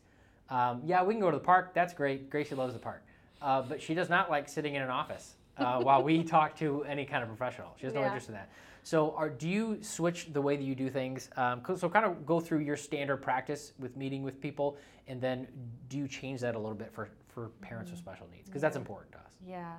Um, 0.49 0.81
yeah, 0.83 1.01
we 1.01 1.13
can 1.13 1.21
go 1.21 1.31
to 1.31 1.37
the 1.37 1.43
park. 1.43 1.73
That's 1.73 1.93
great. 1.93 2.29
Gracie 2.29 2.55
loves 2.55 2.73
the 2.73 2.79
park, 2.79 3.03
uh, 3.41 3.61
but 3.61 3.81
she 3.81 3.93
does 3.93 4.09
not 4.09 4.29
like 4.29 4.49
sitting 4.49 4.75
in 4.75 4.81
an 4.81 4.89
office 4.89 5.35
uh, 5.57 5.79
while 5.81 6.03
we 6.03 6.23
talk 6.37 6.57
to 6.57 6.83
any 6.83 7.05
kind 7.05 7.23
of 7.23 7.29
professional. 7.29 7.69
She 7.79 7.85
has 7.85 7.93
no 7.95 8.01
Yeah. 8.01 8.07
interest 8.07 8.27
in 8.27 8.33
that. 8.33 8.49
So, 8.83 9.11
are, 9.15 9.29
do 9.29 9.47
you 9.47 9.77
switch 9.81 10.33
the 10.33 10.41
way 10.41 10.55
that 10.57 10.63
you 10.63 10.73
do 10.75 10.89
things? 10.89 11.29
Um, 11.37 11.61
so, 11.75 11.87
kind 11.89 12.05
of 12.05 12.25
go 12.25 12.39
through 12.39 12.59
your 12.59 12.77
standard 12.77 13.17
practice 13.17 13.73
with 13.79 13.95
meeting 13.95 14.23
with 14.23 14.41
people, 14.41 14.77
and 15.07 15.21
then 15.21 15.47
do 15.89 15.97
you 15.97 16.07
change 16.07 16.41
that 16.41 16.55
a 16.55 16.59
little 16.59 16.75
bit 16.75 16.91
for, 16.91 17.09
for 17.27 17.49
parents 17.61 17.91
with 17.91 17.99
special 17.99 18.27
needs? 18.31 18.47
Because 18.49 18.61
that's 18.61 18.75
important 18.77 19.11
to 19.13 19.19
us. 19.19 19.33
Yeah. 19.47 19.75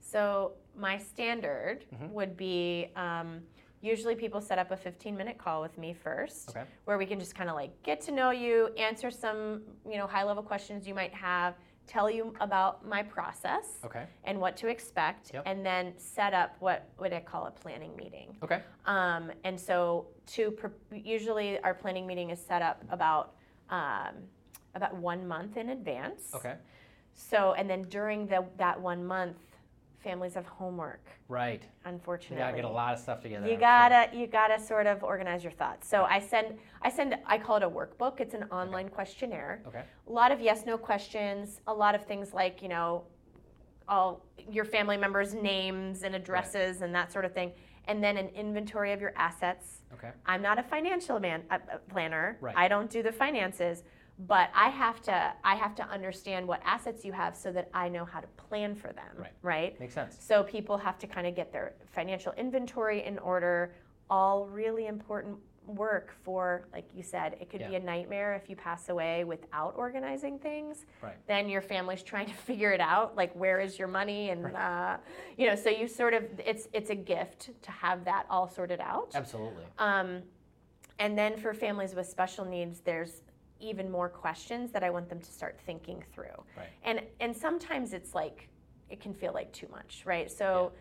So 0.00 0.52
my 0.76 0.96
standard 0.96 1.84
Mhm. 1.92 2.10
would 2.12 2.36
be 2.36 2.90
um, 2.96 3.42
usually 3.82 4.14
people 4.14 4.40
set 4.40 4.58
up 4.58 4.70
a 4.70 4.76
15 4.76 5.14
minute 5.16 5.36
call 5.36 5.60
with 5.60 5.76
me 5.76 5.92
first, 5.92 6.48
Okay. 6.50 6.64
where 6.86 6.96
we 6.96 7.04
can 7.04 7.18
just 7.18 7.34
kind 7.34 7.50
of 7.50 7.56
like 7.56 7.70
get 7.82 8.00
to 8.02 8.12
know 8.12 8.30
you, 8.30 8.68
answer 8.78 9.10
some 9.10 9.62
you 9.86 9.98
know 9.98 10.06
high 10.06 10.24
level 10.24 10.42
questions 10.42 10.86
you 10.88 10.94
might 10.94 11.12
have, 11.12 11.54
tell 11.88 12.10
you 12.10 12.34
about 12.40 12.86
my 12.86 13.02
process 13.02 13.78
Okay. 13.84 14.04
and 14.24 14.38
what 14.38 14.56
to 14.58 14.68
expect, 14.68 15.32
Yep. 15.34 15.42
and 15.46 15.64
then 15.64 15.94
set 15.96 16.34
up 16.34 16.54
what 16.60 16.88
would 16.98 17.12
I 17.12 17.20
call 17.20 17.46
a 17.46 17.50
planning 17.50 17.96
meeting. 17.96 18.36
Okay. 18.42 18.62
Um, 18.86 19.32
and 19.44 19.58
so 19.58 20.06
to 20.28 20.56
usually 20.92 21.58
our 21.60 21.74
planning 21.74 22.06
meeting 22.06 22.30
is 22.30 22.40
set 22.40 22.62
up 22.62 22.84
about 22.90 23.34
um, 23.70 24.14
about 24.74 24.94
one 24.96 25.26
month 25.26 25.56
in 25.56 25.70
advance. 25.70 26.30
Okay. 26.34 26.54
So, 27.14 27.54
and 27.54 27.68
then 27.68 27.82
during 27.84 28.26
the, 28.28 28.44
that 28.58 28.80
one 28.80 29.04
month, 29.04 29.36
families 30.02 30.34
have 30.34 30.46
homework, 30.46 31.04
Right. 31.28 31.62
Unfortunately. 31.84 32.36
You 32.38 32.42
gotta 32.42 32.56
get 32.56 32.64
a 32.64 32.68
lot 32.70 32.94
of 32.94 33.00
stuff 33.00 33.20
together. 33.20 33.46
You 33.46 33.54
I'm 33.54 33.58
sure. 33.58 33.60
gotta, 33.60 34.16
you 34.16 34.26
gotta 34.26 34.58
sort 34.58 34.86
of 34.86 35.02
organize 35.02 35.42
your 35.42 35.52
thoughts. 35.52 35.88
So 35.88 36.04
I 36.04 36.20
send, 36.20 36.58
I 36.82 36.90
send, 36.90 37.16
I 37.26 37.36
call 37.38 37.56
it 37.56 37.62
a 37.62 37.68
workbook. 37.68 38.20
It's 38.20 38.34
an 38.34 38.44
online 38.44 38.88
questionnaire. 38.88 39.62
Okay. 39.66 39.82
A 40.08 40.12
lot 40.12 40.32
of 40.32 40.40
yes, 40.40 40.64
no 40.64 40.78
questions. 40.78 41.60
A 41.66 41.74
lot 41.74 41.94
of 41.94 42.04
things 42.04 42.32
like 42.32 42.62
you 42.62 42.68
know, 42.68 43.04
all 43.88 44.24
your 44.50 44.64
family 44.64 44.96
members' 44.96 45.34
names 45.34 46.02
and 46.02 46.14
addresses 46.14 46.80
and 46.82 46.94
that 46.94 47.12
sort 47.12 47.24
of 47.24 47.32
thing. 47.34 47.52
And 47.86 48.02
then 48.04 48.16
an 48.18 48.28
inventory 48.34 48.92
of 48.92 49.00
your 49.00 49.12
assets. 49.16 49.82
Okay. 49.94 50.10
I'm 50.26 50.42
not 50.42 50.58
a 50.58 50.62
financial 50.62 51.18
man 51.18 51.42
uh, 51.50 51.58
planner. 51.88 52.36
Right. 52.40 52.54
I 52.56 52.68
don't 52.68 52.90
do 52.90 53.02
the 53.02 53.12
finances, 53.12 53.82
but 54.26 54.50
I 54.54 54.68
have 54.68 55.00
to 55.02 55.32
I 55.44 55.54
have 55.54 55.74
to 55.76 55.84
understand 55.88 56.46
what 56.46 56.60
assets 56.64 57.04
you 57.04 57.12
have 57.12 57.36
so 57.36 57.52
that 57.52 57.68
I 57.72 57.88
know 57.88 58.04
how 58.04 58.20
to 58.20 58.26
plan 58.48 58.74
for 58.74 58.88
them. 58.88 59.14
Right. 59.16 59.32
Right. 59.42 59.80
Makes 59.80 59.94
sense. 59.94 60.16
So 60.20 60.42
people 60.42 60.76
have 60.76 60.98
to 60.98 61.06
kind 61.06 61.26
of 61.26 61.36
get 61.36 61.52
their 61.52 61.74
financial 61.92 62.32
inventory 62.32 63.04
in 63.04 63.18
order. 63.18 63.74
All 64.10 64.46
really 64.46 64.86
important 64.86 65.38
work 65.66 66.14
for, 66.24 66.66
like 66.72 66.88
you 66.96 67.02
said, 67.02 67.36
it 67.40 67.50
could 67.50 67.60
be 67.68 67.76
a 67.76 67.80
nightmare 67.80 68.34
if 68.34 68.48
you 68.48 68.56
pass 68.56 68.88
away 68.88 69.24
without 69.24 69.74
organizing 69.76 70.38
things. 70.38 70.86
Right. 71.02 71.14
Then 71.26 71.48
your 71.48 71.60
family's 71.60 72.02
trying 72.02 72.26
to 72.26 72.34
figure 72.46 72.72
it 72.72 72.80
out, 72.80 73.16
like 73.16 73.32
where 73.34 73.60
is 73.60 73.78
your 73.78 73.88
money, 73.88 74.30
and 74.30 74.56
uh, 74.56 74.96
you 75.36 75.46
know, 75.46 75.54
so 75.54 75.68
you 75.68 75.86
sort 75.86 76.14
of 76.14 76.24
it's 76.44 76.68
it's 76.72 76.90
a 76.90 76.94
gift 76.94 77.50
to 77.62 77.70
have 77.70 78.04
that 78.06 78.24
all 78.30 78.48
sorted 78.48 78.80
out. 78.80 79.12
Absolutely. 79.14 79.64
Um, 79.78 80.22
and 80.98 81.16
then 81.16 81.36
for 81.36 81.54
families 81.54 81.94
with 81.94 82.08
special 82.08 82.44
needs, 82.44 82.80
there's 82.80 83.22
even 83.60 83.90
more 83.90 84.08
questions 84.08 84.70
that 84.72 84.82
I 84.82 84.90
want 84.90 85.08
them 85.08 85.20
to 85.20 85.32
start 85.32 85.58
thinking 85.66 86.02
through. 86.12 86.26
Right. 86.56 86.68
And 86.84 87.02
and 87.20 87.36
sometimes 87.36 87.92
it's 87.92 88.14
like 88.14 88.48
it 88.88 89.00
can 89.00 89.12
feel 89.12 89.32
like 89.32 89.52
too 89.52 89.68
much, 89.70 90.02
right? 90.06 90.30
So 90.30 90.72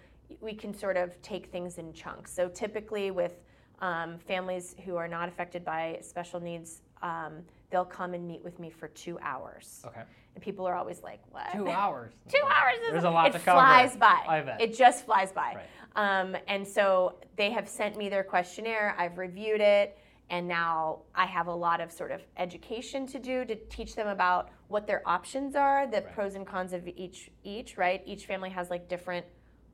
we 0.42 0.54
can 0.54 0.74
sort 0.74 0.98
of 0.98 1.20
take 1.22 1.48
things 1.48 1.78
in 1.78 1.94
chunks. 1.94 2.34
So 2.34 2.50
typically 2.50 3.12
with 3.12 3.42
um, 3.80 4.18
families 4.20 4.76
who 4.86 4.96
are 4.96 5.08
not 5.08 5.30
affected 5.30 5.64
by 5.64 6.00
special 6.02 6.40
needs, 6.40 6.82
um, 7.02 7.44
they'll 7.70 7.86
come 7.86 8.14
and 8.14 8.28
meet 8.28 8.44
with 8.44 8.60
me 8.60 8.70
for 8.70 8.88
two 8.90 9.20
hours. 9.22 9.84
Okay. 9.86 10.02
And 10.36 10.44
people 10.44 10.66
are 10.68 10.76
always 10.76 11.02
like, 11.02 11.20
"What? 11.32 11.52
Two 11.54 11.68
hours. 11.84 12.14
Two 12.30 12.42
hours 12.46 12.76
is 12.86 12.92
There's 12.92 13.04
a 13.04 13.10
lot 13.10 13.28
it 13.28 13.34
to 13.34 13.40
cover. 13.40 13.58
flies 13.60 13.96
by. 13.96 14.24
I 14.28 14.42
bet. 14.42 14.62
It 14.62 14.76
just 14.76 15.06
flies 15.06 15.32
by. 15.32 15.56
Right. 15.56 15.66
Um, 15.96 16.36
and 16.48 16.68
so 16.68 17.16
they 17.38 17.50
have 17.52 17.68
sent 17.68 17.98
me 17.98 18.08
their 18.08 18.24
questionnaire. 18.24 18.96
I've 19.00 19.18
reviewed 19.18 19.62
it, 19.62 19.98
and 20.30 20.48
now 20.48 21.00
I 21.16 21.26
have 21.26 21.48
a 21.48 21.54
lot 21.56 21.80
of 21.80 21.92
sort 21.92 22.12
of 22.12 22.22
education 22.38 23.08
to 23.08 23.20
do 23.20 23.46
to 23.46 23.56
teach 23.56 23.96
them 23.96 24.08
about 24.08 24.50
what 24.68 24.86
their 24.86 25.02
options 25.08 25.56
are, 25.56 25.88
the 25.88 26.02
Right. 26.02 26.12
pros 26.14 26.36
and 26.36 26.46
cons 26.46 26.74
of 26.74 26.88
each. 26.88 27.32
Each 27.44 27.78
right. 27.78 28.02
Each 28.06 28.26
family 28.26 28.50
has 28.50 28.70
like 28.70 28.90
different 28.90 29.26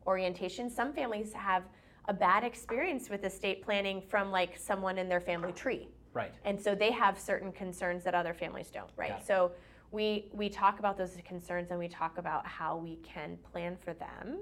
orientations. 0.05 0.71
Some 0.71 0.93
families 0.93 1.33
have 1.33 1.63
a 2.07 2.13
bad 2.13 2.43
experience 2.43 3.09
with 3.09 3.23
estate 3.23 3.63
planning 3.63 4.01
from 4.01 4.29
like 4.31 4.57
someone 4.57 4.97
in 4.97 5.09
their 5.09 5.21
family 5.21 5.53
tree. 5.53 5.87
Right. 6.13 6.33
And 6.45 6.61
so 6.61 6.75
they 6.75 6.91
have 6.91 7.17
certain 7.17 7.51
concerns 7.51 8.03
that 8.03 8.13
other 8.13 8.33
families 8.33 8.69
don't, 8.69 8.91
right? 8.95 9.11
it. 9.19 9.25
So 9.25 9.53
we 9.91 10.29
we 10.33 10.49
talk 10.49 10.79
about 10.79 10.97
those 10.97 11.17
concerns 11.25 11.71
and 11.71 11.79
we 11.79 11.87
talk 11.87 12.17
about 12.17 12.45
how 12.45 12.77
we 12.77 12.97
can 12.97 13.37
plan 13.51 13.75
for 13.77 13.93
them. 13.93 14.39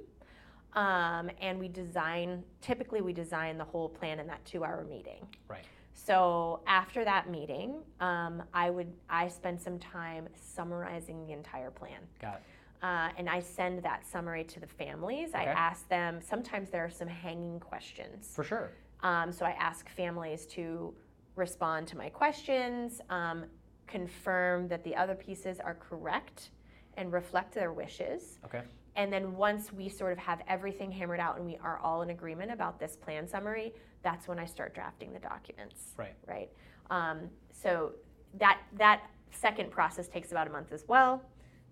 Um, 0.73 1.29
and 1.41 1.59
we 1.59 1.67
design 1.67 2.43
typically 2.61 3.01
we 3.01 3.13
design 3.13 3.57
the 3.57 3.63
whole 3.65 3.87
plan 3.89 4.19
in 4.19 4.27
that 4.27 4.43
two 4.45 4.63
hour 4.65 4.85
meeting. 4.89 5.25
Right. 5.47 5.65
So 5.93 6.61
after 6.67 7.03
that 7.03 7.29
meeting, 7.29 7.75
um, 7.99 8.43
I 8.53 8.69
would 8.69 8.91
I 9.09 9.27
spend 9.27 9.61
some 9.61 9.77
time 9.79 10.27
summarizing 10.35 11.25
the 11.25 11.33
entire 11.33 11.71
plan. 11.71 11.99
Got 12.19 12.35
it. 12.35 12.41
Uh, 12.83 13.09
and 13.17 13.29
I 13.29 13.39
send 13.39 13.83
that 13.83 14.07
summary 14.07 14.43
to 14.45 14.59
the 14.59 14.65
families. 14.65 15.35
I 15.35 15.43
ask 15.43 15.87
them, 15.87 16.19
sometimes 16.19 16.71
there 16.71 16.83
are 16.83 16.89
some 16.89 17.07
hanging 17.07 17.59
questions. 17.59 18.31
For 18.33 18.43
sure. 18.43 18.71
Um, 19.03 19.31
so 19.31 19.45
I 19.45 19.51
ask 19.51 19.87
families 19.89 20.47
to 20.47 20.93
respond 21.35 21.87
to 21.89 21.97
my 21.97 22.09
questions, 22.09 22.99
um, 23.09 23.45
confirm 23.85 24.67
that 24.69 24.83
the 24.83 24.95
other 24.95 25.13
pieces 25.13 25.59
are 25.59 25.75
correct 25.75 26.49
and 26.97 27.13
reflect 27.13 27.53
their 27.53 27.71
wishes. 27.71 28.39
Okay. 28.45 28.61
And 28.95 29.13
then 29.13 29.35
once 29.35 29.71
we 29.71 29.87
sort 29.87 30.11
of 30.11 30.17
have 30.17 30.41
everything 30.47 30.91
hammered 30.91 31.19
out 31.19 31.37
and 31.37 31.45
we 31.45 31.57
are 31.57 31.79
all 31.79 32.01
in 32.01 32.09
agreement 32.09 32.51
about 32.51 32.79
this 32.79 32.95
plan 32.95 33.27
summary, 33.27 33.73
that's 34.03 34.27
when 34.27 34.39
I 34.39 34.45
start 34.45 34.73
drafting 34.73 35.13
the 35.13 35.19
documents. 35.19 35.93
Right. 35.97 36.15
Right. 36.27 36.49
Um, 36.89 37.29
so 37.51 37.93
that 38.39 38.59
that 38.77 39.03
second 39.31 39.71
process 39.71 40.07
takes 40.07 40.31
about 40.31 40.47
a 40.47 40.49
month 40.51 40.71
as 40.71 40.85
well. 40.87 41.21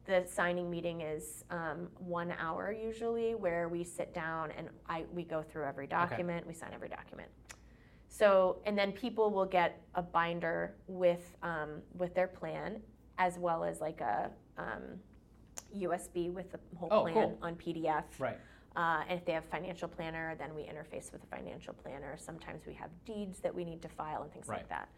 The 0.05 0.23
signing 0.27 0.69
meeting 0.69 1.01
is 1.01 1.43
um, 1.51 1.87
one 1.97 2.33
hour 2.39 2.71
usually, 2.71 3.35
where 3.35 3.67
we 3.69 3.83
sit 3.83 4.13
down 4.13 4.51
and 4.57 4.69
I 4.87 5.05
we 5.13 5.23
go 5.23 5.41
through 5.43 5.65
every 5.65 5.87
document, 5.87 6.47
we 6.47 6.53
sign 6.53 6.71
every 6.73 6.89
document. 6.89 7.29
So 8.07 8.57
and 8.65 8.77
then 8.77 8.91
people 8.91 9.29
will 9.29 9.45
get 9.45 9.81
a 9.95 10.01
binder 10.01 10.75
with 10.87 11.35
um, 11.43 11.81
with 11.97 12.13
their 12.15 12.27
plan 12.27 12.81
as 13.17 13.37
well 13.37 13.63
as 13.63 13.81
like 13.81 14.01
a 14.01 14.31
um, 14.57 14.97
USB 15.77 16.31
with 16.31 16.51
the 16.51 16.59
whole 16.77 16.89
Oh, 16.91 17.01
plan 17.03 17.13
cool. 17.13 17.37
on 17.41 17.55
PDF. 17.55 18.03
Right. 18.17 18.37
Uh, 18.75 19.03
and 19.09 19.19
if 19.19 19.25
they 19.25 19.31
have 19.33 19.43
financial 19.45 19.87
planner, 19.87 20.35
then 20.37 20.53
we 20.55 20.61
interface 20.63 21.11
with 21.11 21.21
the 21.21 21.27
financial 21.27 21.73
planner. 21.73 22.15
Sometimes 22.17 22.65
we 22.65 22.73
have 22.75 22.89
deeds 23.05 23.39
that 23.39 23.53
we 23.53 23.65
need 23.65 23.81
to 23.81 23.89
file 23.89 24.21
and 24.23 24.31
things 24.31 24.47
Right. 24.47 24.59
like 24.59 24.69
that. 24.69 24.89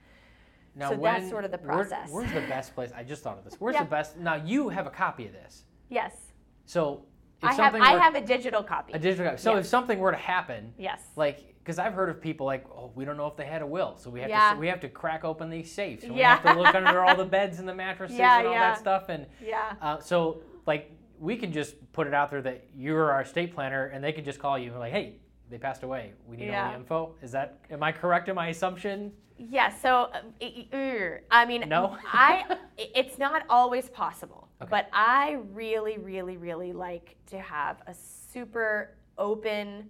Now, 0.75 0.89
So 0.89 0.97
that's 0.97 1.29
sort 1.29 1.45
of 1.45 1.51
the 1.51 1.57
where- 1.57 1.77
process. 1.77 2.10
where's 2.12 2.31
the 2.34 2.41
best 2.41 2.75
place? 2.75 2.91
I 2.95 3.03
just 3.03 3.23
thought 3.23 3.38
of 3.38 3.43
this. 3.43 3.60
Where's 3.60 3.75
Yeah. 3.75 3.84
the 3.84 3.89
best? 3.89 4.17
Now 4.17 4.36
you 4.36 4.69
have 4.69 4.88
a 4.88 4.91
copy 4.91 5.25
of 5.25 5.34
this. 5.34 5.65
Yes, 5.89 6.34
So 6.65 7.05
if 7.39 7.43
I 7.43 7.47
have. 7.47 7.55
something 7.57 7.81
I 7.81 7.93
were, 7.95 7.99
have 7.99 8.15
a 8.15 8.21
digital 8.21 8.63
copy. 8.63 8.93
a 8.93 8.99
digital 8.99 9.25
copy. 9.25 9.38
So 9.41 9.53
Yeah. 9.53 9.60
if 9.60 9.65
something 9.65 9.99
were 9.99 10.12
to 10.12 10.17
happen, 10.17 10.73
yes. 10.77 11.12
like 11.15 11.47
because 11.62 11.77
I've 11.77 11.93
heard 11.93 12.10
of 12.10 12.19
people 12.19 12.47
like, 12.47 12.65
oh, 12.71 12.91
we 12.95 13.05
don't 13.05 13.17
know 13.17 13.27
if 13.27 13.36
they 13.36 13.45
had 13.45 13.62
a 13.62 13.67
will, 13.67 13.95
so 13.97 14.10
we 14.10 14.21
have 14.21 14.29
Yeah. 14.31 14.53
to 14.53 14.60
we 14.60 14.67
have 14.67 14.79
to 14.81 14.89
crack 14.89 15.23
open 15.23 15.49
these 15.49 15.71
safes. 15.71 16.03
And 16.03 16.15
Yeah. 16.15 16.39
We 16.41 16.47
have 16.47 16.55
to 16.55 16.62
look 16.62 16.73
under 16.75 17.03
all 17.03 17.15
the 17.15 17.25
beds 17.25 17.60
and 17.60 17.67
the 17.69 17.75
mattresses 17.86 18.17
Yeah, 18.17 18.39
and 18.39 18.47
all 18.47 18.53
that 18.53 18.77
stuff. 18.77 19.10
And 19.10 19.27
yeah. 19.41 19.75
uh, 19.81 19.99
so 19.99 20.41
like 20.65 20.91
we 21.21 21.38
can 21.38 21.53
just 21.53 21.75
put 21.93 22.07
it 22.07 22.13
out 22.15 22.31
there 22.31 22.41
that 22.41 22.65
you're 22.75 23.12
our 23.12 23.21
estate 23.21 23.53
planner, 23.53 23.86
and 23.93 24.03
they 24.03 24.12
can 24.12 24.25
just 24.25 24.39
call 24.39 24.57
you 24.57 24.71
and 24.71 24.79
like, 24.79 24.91
hey, 24.91 25.17
they 25.51 25.57
passed 25.60 25.84
away. 25.84 26.13
We 26.25 26.36
need 26.36 26.51
all 26.53 26.69
the 26.71 26.75
info. 26.77 27.15
Is 27.21 27.31
that 27.34 27.60
am 27.69 27.84
I 27.84 27.91
correct 27.91 28.27
in 28.27 28.36
my 28.36 28.47
assumption? 28.47 29.12
Yeah, 29.38 29.69
so 29.69 30.10
uh, 30.13 30.21
i- 30.41 30.67
er, 30.73 31.21
I 31.31 31.45
mean, 31.45 31.67
No? 31.69 31.97
I 32.05 32.45
i- 32.79 32.89
it's 32.95 33.17
not 33.19 33.43
always 33.49 33.88
possible, 33.89 34.49
Okay. 34.62 34.69
but 34.69 34.88
I 34.93 35.38
really, 35.51 35.97
really, 35.99 36.38
really 36.38 36.73
like 36.73 37.15
to 37.27 37.39
have 37.39 37.77
a 37.88 37.93
super 37.93 38.97
open 39.17 39.89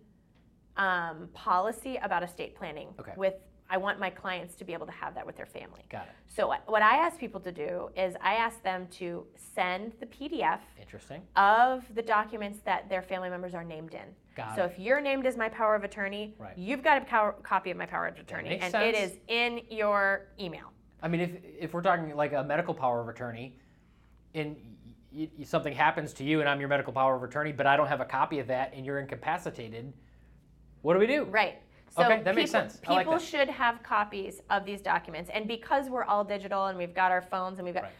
um, 0.77 1.29
policy 1.33 1.97
about 2.01 2.23
estate 2.23 2.55
planning. 2.55 2.89
Okay. 2.99 3.13
With 3.15 3.35
I 3.71 3.77
want 3.77 3.99
my 3.99 4.09
clients 4.09 4.53
to 4.55 4.65
be 4.65 4.73
able 4.73 4.85
to 4.85 4.91
have 4.91 5.15
that 5.15 5.25
with 5.25 5.37
their 5.37 5.45
family. 5.45 5.85
Got 5.89 6.03
it. 6.03 6.09
So 6.27 6.47
what 6.49 6.61
what 6.69 6.81
I 6.81 6.97
ask 6.97 7.17
people 7.17 7.39
to 7.39 7.51
do 7.53 7.89
is 7.95 8.15
I 8.21 8.33
ask 8.35 8.61
them 8.63 8.85
to 8.99 9.25
send 9.55 9.93
the 10.01 10.05
PDF 10.07 10.59
Interesting. 10.79 11.21
of 11.37 11.83
the 11.95 12.01
documents 12.01 12.59
that 12.65 12.89
their 12.89 13.01
family 13.01 13.29
members 13.29 13.53
are 13.55 13.63
named 13.63 13.93
in. 13.93 14.03
Got 14.35 14.55
so 14.57 14.63
it. 14.65 14.71
if 14.73 14.79
you're 14.79 14.99
named 14.99 15.25
as 15.25 15.37
my 15.37 15.47
power 15.47 15.73
of 15.75 15.85
attorney, 15.85 16.35
Right. 16.37 16.57
you've 16.57 16.83
got 16.83 17.01
a 17.01 17.05
power, 17.05 17.33
copy 17.43 17.71
of 17.71 17.77
my 17.77 17.85
power 17.85 18.07
of 18.07 18.17
attorney, 18.19 18.57
and 18.59 18.63
it 18.75 18.95
sense. 18.95 18.97
is 19.13 19.17
in 19.29 19.61
your 19.69 20.27
email. 20.37 20.71
I 21.01 21.07
mean, 21.07 21.21
if 21.21 21.31
if 21.57 21.73
we're 21.73 21.81
talking 21.81 22.13
like 22.15 22.33
a 22.33 22.43
medical 22.43 22.73
power 22.73 22.99
of 23.01 23.07
attorney, 23.07 23.57
and 24.33 24.57
y- 25.13 25.29
y- 25.37 25.43
something 25.45 25.73
happens 25.73 26.11
to 26.15 26.25
you, 26.25 26.41
and 26.41 26.49
I'm 26.49 26.59
your 26.59 26.69
medical 26.69 26.91
power 26.91 27.15
of 27.15 27.23
attorney, 27.23 27.53
but 27.53 27.65
I 27.67 27.77
don't 27.77 27.87
have 27.87 28.01
a 28.01 28.05
copy 28.05 28.39
of 28.39 28.47
that, 28.47 28.73
and 28.73 28.85
you're 28.85 28.99
incapacitated, 28.99 29.93
what 30.81 30.93
do 30.93 30.99
we 30.99 31.07
do? 31.07 31.23
Right. 31.23 31.61
So 31.91 32.03
Okay, 32.03 32.21
that 32.23 32.35
makes 32.35 32.51
people, 32.51 32.69
sense. 32.69 32.81
I 32.87 32.93
like 32.93 33.05
People 33.05 33.19
should 33.19 33.49
have 33.49 33.83
copies 33.83 34.41
of 34.49 34.65
these 34.65 34.81
documents, 34.81 35.29
and 35.33 35.45
because 35.47 35.89
we're 35.89 36.05
all 36.05 36.23
digital 36.23 36.67
and 36.67 36.77
we've 36.77 36.95
got 36.95 37.11
our 37.11 37.21
phones 37.21 37.59
and 37.59 37.65
we've 37.65 37.73
got, 37.75 37.83
Right. 37.83 37.91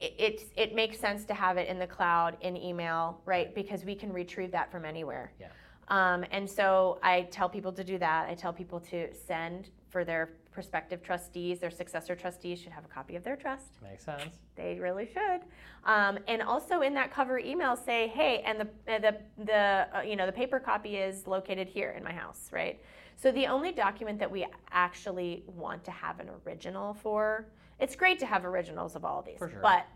it, 0.00 0.14
it's 0.18 0.44
it 0.56 0.74
makes 0.74 0.98
sense 0.98 1.24
to 1.24 1.34
have 1.34 1.56
it 1.56 1.68
in 1.68 1.78
the 1.78 1.86
cloud 1.86 2.36
in 2.42 2.56
email, 2.56 3.20
right? 3.24 3.52
Because 3.52 3.84
we 3.84 3.96
can 3.96 4.12
retrieve 4.12 4.52
that 4.52 4.70
from 4.70 4.84
anywhere. 4.84 5.32
Yeah. 5.40 5.48
Um, 5.88 6.24
and 6.30 6.48
so 6.48 6.98
I 7.02 7.22
tell 7.30 7.48
people 7.48 7.72
to 7.72 7.82
do 7.84 7.98
that. 7.98 8.28
I 8.28 8.34
tell 8.34 8.52
people 8.52 8.78
to 8.80 9.12
send 9.12 9.68
for 9.90 10.04
their 10.04 10.30
prospective 10.50 11.02
trustees, 11.02 11.58
their 11.58 11.70
successor 11.70 12.14
trustees 12.14 12.60
should 12.60 12.72
have 12.72 12.84
a 12.84 12.88
copy 12.88 13.16
of 13.16 13.24
their 13.24 13.34
trust. 13.36 13.72
Makes 13.82 14.04
sense. 14.04 14.36
They 14.54 14.78
really 14.80 15.06
should. 15.12 15.40
Um, 15.84 16.18
and 16.28 16.40
also 16.40 16.82
in 16.82 16.94
that 16.94 17.12
cover 17.12 17.38
email, 17.40 17.74
say, 17.76 18.06
hey, 18.08 18.42
and 18.46 18.60
the 18.60 18.68
the 18.86 19.16
the 19.44 19.88
uh, 19.98 20.02
you 20.02 20.14
know 20.14 20.26
the 20.26 20.32
paper 20.32 20.60
copy 20.60 20.96
is 20.98 21.26
located 21.26 21.66
here 21.66 21.90
in 21.98 22.04
my 22.04 22.12
house, 22.12 22.48
right? 22.52 22.80
So 23.16 23.30
the 23.32 23.46
only 23.46 23.72
document 23.72 24.18
that 24.18 24.30
we 24.30 24.46
actually 24.70 25.44
want 25.46 25.84
to 25.84 25.90
have 25.90 26.20
an 26.20 26.28
original 26.46 26.94
for, 26.94 27.46
it's 27.78 27.96
great 27.96 28.18
to 28.20 28.26
have 28.26 28.44
originals 28.44 28.96
of 28.96 29.04
all 29.04 29.20
of 29.20 29.26
these, 29.26 29.38
sure. 29.38 29.52
but 29.62 29.86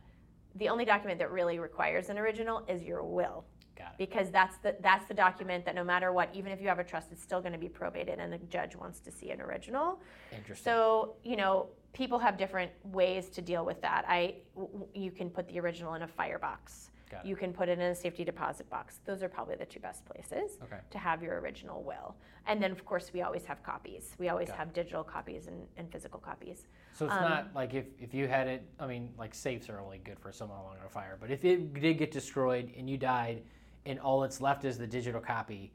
the 0.56 0.68
only 0.68 0.84
document 0.84 1.18
that 1.18 1.30
really 1.30 1.58
requires 1.58 2.08
an 2.08 2.18
original 2.18 2.64
is 2.68 2.82
your 2.82 3.02
will 3.04 3.44
Got 3.76 3.88
it. 3.88 3.98
because 3.98 4.30
that's 4.30 4.56
the 4.58 4.76
that's 4.80 5.06
the 5.06 5.14
document 5.14 5.64
that 5.66 5.74
no 5.74 5.84
matter 5.84 6.12
what, 6.12 6.30
even 6.34 6.50
if 6.52 6.60
you 6.60 6.68
have 6.68 6.78
a 6.78 6.84
trust, 6.84 7.12
it's 7.12 7.22
still 7.22 7.40
going 7.40 7.52
to 7.52 7.58
be 7.58 7.68
probated, 7.68 8.18
and 8.18 8.32
the 8.32 8.38
judge 8.38 8.74
wants 8.74 8.98
to 9.00 9.12
see 9.12 9.30
an 9.30 9.40
original. 9.40 10.00
Interesting. 10.32 10.64
So 10.64 11.16
you 11.22 11.36
know, 11.36 11.68
people 11.92 12.18
have 12.18 12.36
different 12.36 12.72
ways 12.84 13.28
to 13.30 13.42
deal 13.42 13.64
with 13.64 13.80
that. 13.82 14.04
I, 14.08 14.36
w- 14.56 14.86
you 14.94 15.10
can 15.10 15.30
put 15.30 15.46
the 15.48 15.60
original 15.60 15.94
in 15.94 16.02
a 16.02 16.08
firebox. 16.08 16.90
You 17.24 17.36
can 17.36 17.52
put 17.52 17.68
it 17.68 17.78
in 17.78 17.84
a 17.86 17.94
safety 17.94 18.24
deposit 18.24 18.68
box. 18.70 19.00
Those 19.04 19.22
are 19.22 19.28
probably 19.28 19.56
the 19.56 19.64
two 19.66 19.80
best 19.80 20.04
places 20.04 20.58
Okay. 20.62 20.78
to 20.90 20.98
have 20.98 21.22
your 21.22 21.40
original 21.40 21.82
will. 21.82 22.16
And 22.46 22.62
then, 22.62 22.70
of 22.70 22.84
course, 22.84 23.10
we 23.12 23.22
always 23.22 23.44
have 23.44 23.62
copies. 23.62 24.14
We 24.18 24.28
always 24.28 24.48
have 24.50 24.72
digital 24.72 25.04
copies 25.04 25.46
and, 25.46 25.66
and 25.76 25.90
physical 25.90 26.18
copies. 26.20 26.66
So 26.92 27.06
it's 27.06 27.14
Um, 27.14 27.22
not 27.22 27.48
like 27.54 27.74
if, 27.74 27.86
if 28.00 28.14
you 28.14 28.28
had 28.28 28.46
it, 28.46 28.62
I 28.80 28.86
mean, 28.86 29.12
like 29.18 29.34
safes 29.34 29.68
are 29.68 29.80
only 29.80 29.98
good 29.98 30.18
for 30.18 30.32
someone 30.32 30.58
along 30.58 30.76
a 30.84 30.88
fire, 30.88 31.16
but 31.20 31.30
if 31.30 31.44
it 31.44 31.74
did 31.74 31.98
get 31.98 32.10
destroyed 32.10 32.72
and 32.76 32.88
you 32.88 32.96
died 32.96 33.42
and 33.86 33.98
all 34.00 34.20
that's 34.20 34.40
left 34.40 34.64
is 34.64 34.78
the 34.78 34.86
digital 34.86 35.20
copy, 35.20 35.72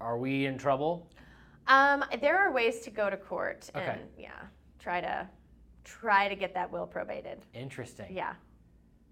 are 0.00 0.18
we 0.18 0.46
in 0.46 0.56
trouble? 0.58 1.08
Um, 1.66 2.04
there 2.20 2.38
are 2.38 2.50
ways 2.52 2.80
to 2.80 2.90
go 2.90 3.10
to 3.10 3.16
court 3.16 3.70
Okay. 3.76 3.84
and 3.92 4.00
yeah, 4.18 4.30
try 4.78 5.00
to 5.00 5.28
try 5.84 6.28
to 6.28 6.34
get 6.34 6.54
that 6.54 6.70
will 6.70 6.86
probated. 6.86 7.38
Interesting. 7.54 8.06
Yeah, 8.10 8.34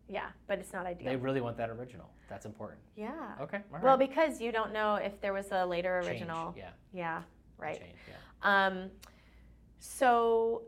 yeah, 0.08 0.28
but 0.46 0.58
it's 0.58 0.72
not 0.72 0.86
ideal. 0.86 1.08
They 1.08 1.16
really 1.16 1.40
want 1.40 1.56
that 1.58 1.70
original. 1.70 2.08
That's 2.28 2.46
important. 2.46 2.80
yeah. 2.96 3.34
Okay. 3.40 3.60
All 3.72 3.80
Well, 3.82 3.96
because 3.96 4.40
you 4.40 4.52
don't 4.52 4.72
know 4.72 4.94
if 4.96 5.20
there 5.20 5.32
was 5.32 5.46
a 5.52 5.64
later 5.66 6.00
Change, 6.02 6.10
original. 6.20 6.54
Yeah. 6.56 6.70
Yeah, 6.92 7.22
right. 7.58 7.78
Change. 7.78 7.96
Yeah. 8.08 8.66
Um, 8.66 8.90
so, 9.78 10.62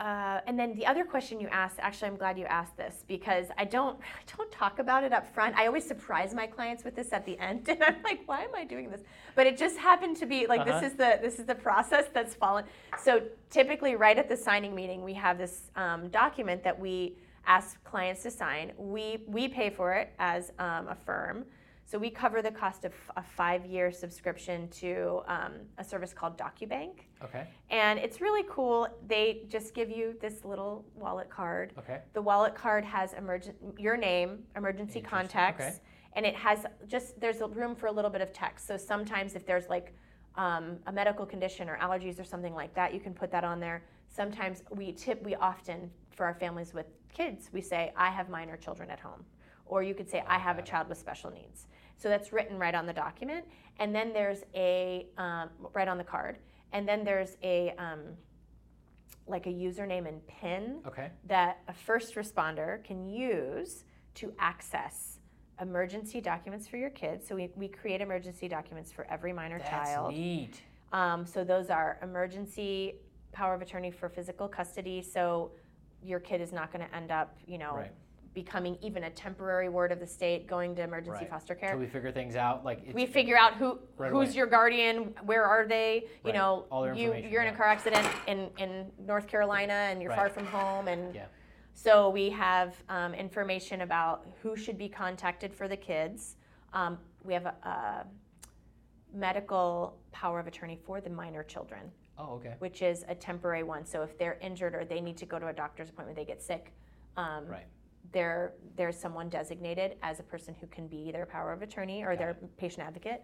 uh, 0.00 0.40
and 0.46 0.58
then 0.58 0.74
the 0.74 0.84
other 0.86 1.04
question 1.04 1.40
you 1.40 1.48
asked, 1.48 1.76
actually, 1.78 2.08
I'm 2.08 2.16
glad 2.16 2.36
you 2.38 2.44
asked 2.46 2.76
this 2.76 3.04
because 3.06 3.46
I 3.56 3.64
don't, 3.64 3.98
I 4.20 4.36
don't 4.36 4.50
talk 4.50 4.78
about 4.78 5.04
it 5.04 5.12
up 5.12 5.32
front. 5.32 5.56
I 5.56 5.66
always 5.66 5.86
surprise 5.86 6.34
my 6.34 6.46
clients 6.46 6.84
with 6.84 6.94
this 6.96 7.12
at 7.12 7.24
the 7.24 7.38
end, 7.38 7.68
and 7.68 7.82
I'm 7.82 8.02
like, 8.02 8.20
why 8.26 8.42
am 8.42 8.54
I 8.54 8.64
doing 8.64 8.90
this? 8.90 9.02
But 9.34 9.46
it 9.46 9.56
just 9.56 9.76
happened 9.78 10.16
to 10.18 10.26
be 10.26 10.46
like 10.46 10.60
Uh-huh. 10.60 10.80
this 10.80 10.92
is 10.92 10.96
the 10.98 11.18
this 11.22 11.38
is 11.38 11.46
the 11.46 11.54
process 11.54 12.06
that's 12.12 12.34
fallen. 12.34 12.64
So 13.02 13.22
typically, 13.50 13.96
right 13.96 14.18
at 14.18 14.28
the 14.28 14.36
signing 14.36 14.74
meeting, 14.74 15.02
we 15.02 15.14
have 15.14 15.38
this 15.38 15.70
um, 15.76 16.08
document 16.08 16.62
that 16.64 16.78
we 16.78 17.16
ask 17.46 17.82
clients 17.84 18.22
to 18.22 18.30
sign. 18.30 18.72
We 18.76 19.24
we 19.26 19.48
pay 19.48 19.70
for 19.70 19.92
it 19.94 20.12
as 20.18 20.52
um, 20.58 20.88
a 20.88 20.94
firm. 20.94 21.44
So 21.84 21.98
we 21.98 22.10
cover 22.10 22.40
the 22.40 22.50
cost 22.50 22.84
of 22.84 22.92
a 23.16 23.22
five-year 23.22 23.92
subscription 23.92 24.68
to 24.68 25.20
um, 25.26 25.52
a 25.76 25.84
service 25.84 26.14
called 26.14 26.38
DocuBank. 26.38 27.00
Okay. 27.22 27.46
And 27.70 27.98
it's 27.98 28.20
really 28.20 28.46
cool. 28.48 28.88
They 29.08 29.42
just 29.48 29.74
give 29.74 29.90
you 29.90 30.14
this 30.20 30.44
little 30.44 30.86
wallet 30.94 31.28
card. 31.28 31.74
Okay. 31.78 31.98
The 32.14 32.22
wallet 32.22 32.54
card 32.54 32.84
has 32.84 33.12
emergent 33.12 33.56
your 33.78 33.96
name, 33.96 34.44
emergency 34.56 35.00
contacts, 35.00 35.64
Okay. 35.64 35.74
and 36.14 36.24
it 36.24 36.34
has 36.36 36.64
just 36.86 37.20
there's 37.20 37.40
a 37.40 37.48
room 37.48 37.74
for 37.74 37.88
a 37.88 37.92
little 37.92 38.10
bit 38.10 38.22
of 38.22 38.32
text. 38.32 38.66
So 38.66 38.76
sometimes 38.76 39.34
if 39.34 39.44
there's 39.44 39.68
like 39.68 39.92
um, 40.36 40.78
a 40.86 40.92
medical 40.92 41.26
condition 41.26 41.68
or 41.68 41.76
allergies 41.78 42.18
or 42.18 42.24
something 42.24 42.54
like 42.54 42.74
that, 42.74 42.94
you 42.94 43.00
can 43.00 43.12
put 43.12 43.30
that 43.32 43.44
on 43.44 43.60
there. 43.60 43.84
Sometimes 44.08 44.62
we 44.70 44.92
tip 44.92 45.22
we 45.22 45.34
often 45.34 45.90
for 46.14 46.26
our 46.26 46.34
families 46.34 46.74
with 46.74 46.86
kids 47.12 47.50
we 47.52 47.60
say 47.60 47.92
I 47.96 48.10
have 48.10 48.28
minor 48.28 48.56
children 48.56 48.90
at 48.90 49.00
home, 49.00 49.24
or 49.66 49.82
you 49.82 49.94
could 49.94 50.08
say 50.08 50.22
I 50.26 50.38
have 50.38 50.58
a 50.58 50.62
child 50.62 50.88
with 50.88 50.98
special 50.98 51.30
needs. 51.30 51.66
So 51.96 52.08
that's 52.08 52.32
written 52.32 52.58
right 52.58 52.74
on 52.74 52.86
the 52.86 52.92
document, 52.92 53.44
and 53.78 53.94
then 53.94 54.12
there's 54.12 54.44
a 54.54 55.06
um, 55.18 55.50
right 55.72 55.88
on 55.88 55.98
the 55.98 56.04
card, 56.04 56.38
and 56.72 56.88
then 56.88 57.04
there's 57.04 57.36
a 57.42 57.74
um, 57.78 58.00
like 59.26 59.46
a 59.46 59.50
username 59.50 60.08
and 60.08 60.26
PIN 60.26 60.80
Okay. 60.86 61.10
that 61.26 61.60
a 61.68 61.72
first 61.72 62.16
responder 62.16 62.82
can 62.82 63.06
use 63.06 63.84
to 64.14 64.32
access 64.38 65.18
emergency 65.60 66.20
documents 66.20 66.66
for 66.66 66.76
your 66.76 66.90
kids. 66.90 67.28
So 67.28 67.36
we, 67.36 67.50
we 67.54 67.68
create 67.68 68.00
emergency 68.00 68.48
documents 68.48 68.90
for 68.90 69.06
every 69.08 69.32
minor 69.32 69.58
That's 69.58 69.70
child. 69.70 70.12
neat. 70.12 70.60
Um, 70.92 71.24
so 71.24 71.44
those 71.44 71.70
are 71.70 71.98
emergency 72.02 72.96
power 73.30 73.54
of 73.54 73.62
attorney 73.62 73.92
for 73.92 74.08
physical 74.08 74.48
custody. 74.48 75.00
So 75.02 75.52
your 76.04 76.20
kid 76.20 76.40
is 76.40 76.52
not 76.52 76.72
going 76.72 76.86
to 76.86 76.94
end 76.94 77.10
up, 77.10 77.36
you 77.46 77.58
know, 77.58 77.74
Right. 77.76 77.92
becoming 78.34 78.78
even 78.80 79.04
a 79.04 79.10
temporary 79.10 79.68
ward 79.68 79.92
of 79.92 80.00
the 80.00 80.06
state, 80.06 80.46
going 80.46 80.74
to 80.76 80.82
emergency 80.82 81.20
Right. 81.20 81.28
foster 81.30 81.54
care. 81.54 81.76
we 81.76 81.86
figure 81.86 82.10
things 82.10 82.34
out, 82.34 82.64
like 82.64 82.80
it's, 82.84 82.94
we 82.94 83.06
figure 83.06 83.36
out 83.36 83.54
who 83.54 83.78
Right 83.98 84.10
who's 84.10 84.28
away. 84.30 84.36
your 84.36 84.46
guardian, 84.46 85.14
where 85.24 85.44
are 85.44 85.66
they? 85.66 86.04
you 86.24 86.32
know, 86.32 86.64
you 86.94 87.14
you're 87.14 87.42
in 87.42 87.52
a 87.52 87.56
car 87.56 87.66
accident 87.66 88.06
in 88.26 88.50
in 88.58 88.90
North 89.06 89.26
Carolina 89.26 89.74
and 89.74 90.00
you're 90.02 90.12
far 90.14 90.28
from 90.30 90.46
home 90.46 90.88
and 90.88 91.14
Yeah. 91.14 91.26
so 91.74 92.08
we 92.08 92.30
have 92.30 92.74
um, 92.88 93.12
information 93.14 93.82
about 93.82 94.26
who 94.42 94.56
should 94.56 94.78
be 94.78 94.88
contacted 94.88 95.52
for 95.54 95.68
the 95.68 95.76
kids. 95.76 96.36
Um, 96.72 96.98
we 97.22 97.34
have 97.34 97.44
a, 97.46 97.54
a 97.68 98.06
medical 99.14 99.98
power 100.10 100.40
of 100.40 100.46
attorney 100.46 100.78
for 100.86 101.00
the 101.00 101.10
minor 101.10 101.42
children, 101.42 101.90
Oh, 102.18 102.34
okay. 102.34 102.54
which 102.58 102.82
is 102.82 103.04
a 103.08 103.14
temporary 103.14 103.62
one. 103.62 103.84
So 103.86 104.02
if 104.02 104.18
they're 104.18 104.38
injured 104.40 104.74
or 104.74 104.84
they 104.84 105.00
need 105.00 105.16
to 105.18 105.26
go 105.26 105.38
to 105.38 105.48
a 105.48 105.52
doctor's 105.52 105.88
appointment, 105.88 106.16
they 106.16 106.24
get 106.24 106.42
sick. 106.42 106.72
Um, 107.16 107.46
Right. 107.46 107.66
there 108.12 108.54
there's 108.76 108.98
someone 108.98 109.28
designated 109.28 109.96
as 110.02 110.20
a 110.20 110.22
person 110.22 110.54
who 110.60 110.66
can 110.66 110.86
be 110.88 111.10
their 111.12 111.26
power 111.26 111.52
of 111.52 111.62
attorney 111.62 112.02
or 112.02 112.10
Got 112.10 112.18
their 112.18 112.34
patient 112.56 112.86
advocate. 112.86 113.22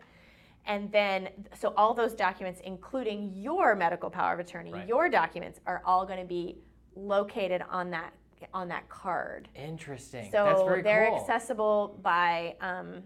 And 0.67 0.91
then, 0.93 1.29
so 1.55 1.73
all 1.77 1.95
those 1.95 2.15
documents, 2.15 2.61
including 2.65 3.33
your 3.35 3.75
medical 3.75 4.11
power 4.11 4.35
of 4.35 4.41
attorney, 4.41 4.73
Right. 4.73 4.89
your 4.89 5.09
documents, 5.09 5.61
are 5.67 5.83
all 5.85 6.05
going 6.05 6.19
to 6.21 6.27
be 6.27 6.59
located 6.95 7.63
on 7.71 7.91
that 7.91 8.13
on 8.55 8.69
that 8.69 8.89
card. 8.89 9.49
Interesting. 9.57 10.31
So 10.31 10.45
That's 10.45 10.63
very 10.63 10.83
they're 10.83 11.09
cool. 11.09 11.19
accessible 11.21 11.99
by, 12.03 12.55
um, 12.61 13.03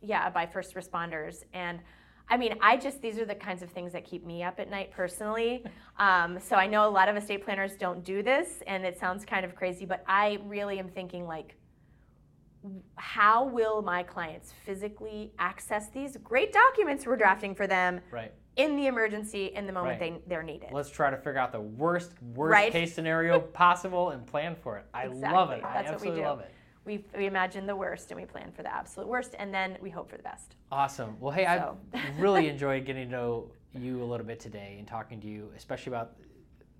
yeah, 0.00 0.30
by 0.30 0.46
first 0.46 0.74
responders. 0.76 1.42
And 1.52 1.80
I 2.28 2.36
mean, 2.36 2.54
I 2.60 2.76
just 2.76 3.02
these 3.02 3.18
are 3.18 3.24
the 3.24 3.34
kinds 3.34 3.62
of 3.62 3.70
things 3.70 3.92
that 3.92 4.04
keep 4.04 4.24
me 4.24 4.42
up 4.42 4.58
at 4.60 4.70
night 4.70 4.90
personally. 4.90 5.64
Um, 5.98 6.38
so 6.40 6.56
I 6.56 6.66
know 6.66 6.88
a 6.88 6.90
lot 6.90 7.08
of 7.08 7.16
estate 7.16 7.44
planners 7.44 7.74
don't 7.76 8.02
do 8.04 8.22
this, 8.22 8.62
and 8.66 8.84
it 8.84 8.98
sounds 8.98 9.24
kind 9.24 9.44
of 9.44 9.54
crazy, 9.54 9.84
but 9.84 10.02
I 10.06 10.38
really 10.44 10.78
am 10.78 10.88
thinking 10.88 11.26
like, 11.26 11.56
how 12.94 13.44
will 13.44 13.82
my 13.82 14.02
clients 14.04 14.52
physically 14.64 15.32
access 15.38 15.88
these 15.90 16.16
great 16.18 16.52
documents 16.52 17.06
we're 17.06 17.16
drafting 17.16 17.54
for 17.56 17.66
them 17.66 18.00
Right. 18.12 18.32
in 18.56 18.76
the 18.76 18.86
emergency 18.86 19.46
in 19.46 19.66
the 19.66 19.72
moment 19.72 20.00
Right. 20.00 20.14
they, 20.22 20.28
they're 20.28 20.44
needed? 20.44 20.68
Let's 20.70 20.88
try 20.88 21.10
to 21.10 21.16
figure 21.16 21.38
out 21.38 21.50
the 21.50 21.60
worst, 21.60 22.12
worst 22.22 22.52
Right. 22.52 22.70
case 22.72 22.94
scenario 22.94 23.40
possible 23.40 24.10
and 24.10 24.24
plan 24.24 24.54
for 24.54 24.78
it. 24.78 24.86
I 24.94 25.06
love 25.06 25.50
it. 25.50 25.54
Exactly. 25.56 25.62
I 25.64 25.82
That's 25.82 25.92
what 25.92 26.00
we 26.02 26.08
absolutely 26.08 26.20
do. 26.20 26.26
love 26.28 26.40
it. 26.40 26.54
We, 26.84 27.04
we 27.16 27.26
imagine 27.26 27.66
the 27.66 27.76
worst 27.76 28.10
and 28.10 28.18
we 28.20 28.26
plan 28.26 28.50
for 28.52 28.62
the 28.62 28.74
absolute 28.74 29.08
worst, 29.08 29.34
and 29.38 29.52
then 29.54 29.76
we 29.80 29.90
hope 29.90 30.10
for 30.10 30.16
the 30.16 30.22
best. 30.22 30.56
Awesome. 30.70 31.16
Well, 31.20 31.32
hey, 31.32 31.44
So. 31.44 31.76
I've 31.94 32.18
really 32.18 32.48
enjoyed 32.48 32.84
getting 32.84 33.06
to 33.06 33.10
know 33.10 33.50
you 33.74 34.02
a 34.02 34.04
little 34.04 34.26
bit 34.26 34.40
today 34.40 34.76
and 34.78 34.86
talking 34.86 35.20
to 35.20 35.26
you, 35.26 35.50
especially 35.56 35.90
about 35.92 36.12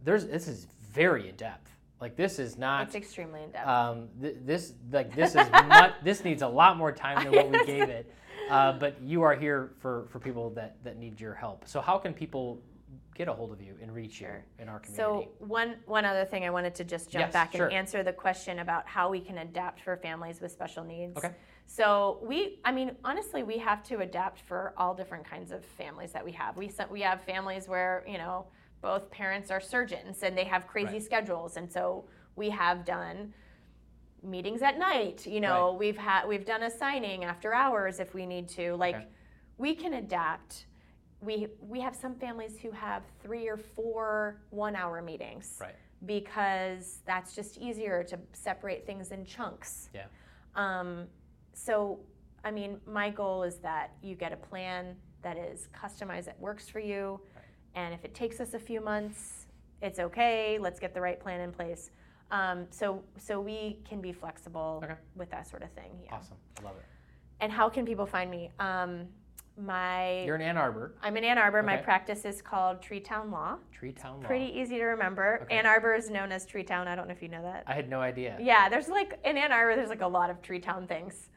there's 0.05 0.27
this 0.27 0.49
is 0.49 0.67
very 0.93 1.29
in 1.29 1.37
depth. 1.37 1.71
Like 2.01 2.17
this 2.17 2.39
is 2.41 2.59
not 2.59 2.87
It's 2.89 2.97
extremely 2.97 3.45
in 3.45 3.51
depth. 3.53 3.69
um, 3.69 4.09
th- 4.21 4.37
this 4.45 4.73
like 4.91 5.15
this 5.15 5.37
is 5.37 5.49
much, 5.69 5.93
this 6.03 6.25
needs 6.25 6.43
a 6.43 6.49
lot 6.49 6.77
more 6.77 6.91
time 6.91 7.23
than 7.25 7.33
what 7.33 7.51
we 7.51 7.65
gave 7.65 7.89
it. 7.89 8.13
Uh, 8.51 8.73
but 8.73 9.01
you 9.01 9.23
are 9.23 9.35
here 9.37 9.71
for 9.79 10.07
for 10.11 10.19
people 10.19 10.51
that 10.51 10.83
that 10.83 10.99
need 10.99 11.21
your 11.21 11.33
help. 11.33 11.67
So 11.67 11.81
how 11.81 11.97
can 11.99 12.13
people 12.13 12.61
get 13.15 13.29
a 13.29 13.33
hold 13.33 13.53
of 13.53 13.61
you 13.61 13.77
and 13.81 13.95
reach 13.95 14.15
Sure. 14.15 14.45
you 14.59 14.63
in 14.63 14.69
our 14.69 14.81
community? 14.81 15.29
So 15.41 15.47
one 15.47 15.77
one 15.87 16.05
other 16.05 16.25
thing 16.25 16.45
I 16.45 16.51
wanted 16.51 16.75
to 16.77 16.85
just 16.85 17.11
jump 17.11 17.27
Yes, 17.27 17.33
back 17.33 17.53
sure. 17.53 17.67
and 17.67 17.75
answer 17.75 18.03
the 18.03 18.13
question 18.13 18.59
about 18.61 18.87
how 18.87 19.11
we 19.11 19.21
can 19.21 19.39
adapt 19.39 19.81
for 19.81 19.97
families 19.97 20.41
with 20.41 20.53
special 20.53 20.85
needs. 20.85 21.17
Okay. 21.19 21.33
So 21.67 22.19
we, 22.23 22.59
I 22.65 22.73
mean, 22.73 22.97
honestly, 23.05 23.43
we 23.43 23.57
have 23.59 23.83
to 23.85 24.01
adapt 24.01 24.41
for 24.41 24.75
all 24.77 24.95
different 24.95 25.25
kinds 25.25 25.53
of 25.53 25.65
families 25.65 26.13
that 26.13 26.25
we 26.25 26.33
have. 26.33 26.57
We 26.57 26.71
we 26.91 27.01
have 27.03 27.23
families 27.23 27.69
where 27.69 28.05
you 28.07 28.19
know 28.19 28.47
both 28.81 29.11
parents 29.11 29.51
are 29.51 29.61
surgeons 29.61 30.23
and 30.23 30.37
they 30.37 30.45
have 30.45 30.67
crazy 30.67 30.95
Right. 30.95 31.03
schedules, 31.03 31.57
and 31.57 31.71
so 31.73 32.05
we 32.37 32.51
have 32.51 32.85
done 32.85 33.33
meetings 34.23 34.63
at 34.63 34.79
night. 34.79 35.27
You 35.27 35.41
know, 35.41 35.73
we've 35.79 35.97
had 35.97 36.27
we've 36.27 36.45
done 36.45 36.63
a 36.65 36.71
signing 36.71 37.25
after 37.25 37.55
hours 37.55 38.01
if 38.01 38.15
we 38.15 38.27
need 38.27 38.49
to. 38.51 38.75
Like, 38.75 38.95
Okay. 38.97 39.07
we 39.59 39.75
can 39.75 39.95
adapt. 39.95 40.67
We 41.23 41.47
we 41.61 41.81
have 41.81 41.95
some 41.95 42.15
families 42.17 42.59
who 42.61 42.71
have 42.73 43.05
three 43.23 43.49
or 43.49 43.57
four 43.57 44.41
one-hour 44.51 45.01
meetings 45.03 45.57
right. 45.61 45.77
because 46.05 46.99
that's 47.07 47.35
just 47.35 47.57
easier 47.59 48.03
to 48.05 48.19
separate 48.33 48.85
things 48.85 49.13
in 49.13 49.25
chunks. 49.25 49.89
Yeah. 49.95 50.07
Um, 50.57 51.07
so, 51.55 52.01
I 52.45 52.51
mean, 52.51 52.81
my 52.87 53.09
goal 53.09 53.45
is 53.45 53.57
that 53.59 53.93
you 54.03 54.17
get 54.17 54.33
a 54.33 54.37
plan 54.37 54.97
that 55.23 55.37
is 55.39 55.69
customized 55.73 56.25
that 56.25 56.39
works 56.41 56.69
for 56.69 56.81
you, 56.81 57.21
Right. 57.37 57.45
and 57.77 57.95
if 57.95 58.05
it 58.05 58.15
takes 58.15 58.41
us 58.41 58.55
a 58.55 58.59
few 58.59 58.81
months, 58.81 59.47
it's 59.81 60.01
okay. 60.01 60.59
Let's 60.59 60.81
get 60.81 60.93
the 60.93 61.01
right 61.01 61.19
plan 61.21 61.41
in 61.41 61.53
place. 61.53 61.91
Um, 62.33 62.67
so, 62.71 63.03
so 63.19 63.41
we 63.41 63.79
can 63.89 64.01
be 64.01 64.13
flexible 64.13 64.81
Okay. 64.83 64.95
with 65.15 65.31
that 65.31 65.47
sort 65.47 65.63
of 65.63 65.71
thing. 65.73 65.93
Yeah. 66.05 66.17
Awesome. 66.17 66.37
I 66.59 66.63
love 66.65 66.77
it. 66.77 66.85
And 67.41 67.53
how 67.53 67.69
can 67.69 67.85
people 67.87 68.07
find 68.07 68.31
me? 68.31 68.51
Um, 68.59 69.07
my 69.57 70.23
You're 70.25 70.37
in 70.37 70.43
Ann 70.43 70.57
Arbor, 70.57 70.95
I'm 71.03 71.17
in 71.17 71.25
Ann 71.25 71.39
Arbor. 71.39 71.63
My 71.63 71.77
practice 71.77 72.25
is 72.25 72.41
called 72.41 72.81
Treetown 72.83 73.31
Law. 73.31 73.57
Treetown 73.73 74.21
Law. 74.21 74.27
Pretty 74.27 74.47
easy 74.59 74.77
to 74.79 74.85
remember. 74.85 75.41
Okay. 75.43 75.57
Ann 75.59 75.67
Arbor 75.67 75.95
is 75.95 76.09
known 76.11 76.33
as 76.33 76.47
Tree 76.47 76.63
Town. 76.65 76.89
I 76.89 76.95
don't 76.95 77.07
know 77.07 77.13
if 77.13 77.23
you 77.23 77.29
know 77.29 77.43
that. 77.43 77.65
I 77.67 77.73
had 77.75 77.89
no 77.91 78.01
idea. 78.01 78.37
Yeah, 78.41 78.69
there's 78.69 78.89
like 78.89 79.19
in 79.25 79.37
Ann 79.37 79.53
Arbor, 79.53 79.77
there's 79.77 79.91
like 79.91 80.01
a 80.03 80.07
lot 80.07 80.31
of 80.31 80.41
Tree 80.43 80.61
Town 80.61 80.87
things. 80.87 81.29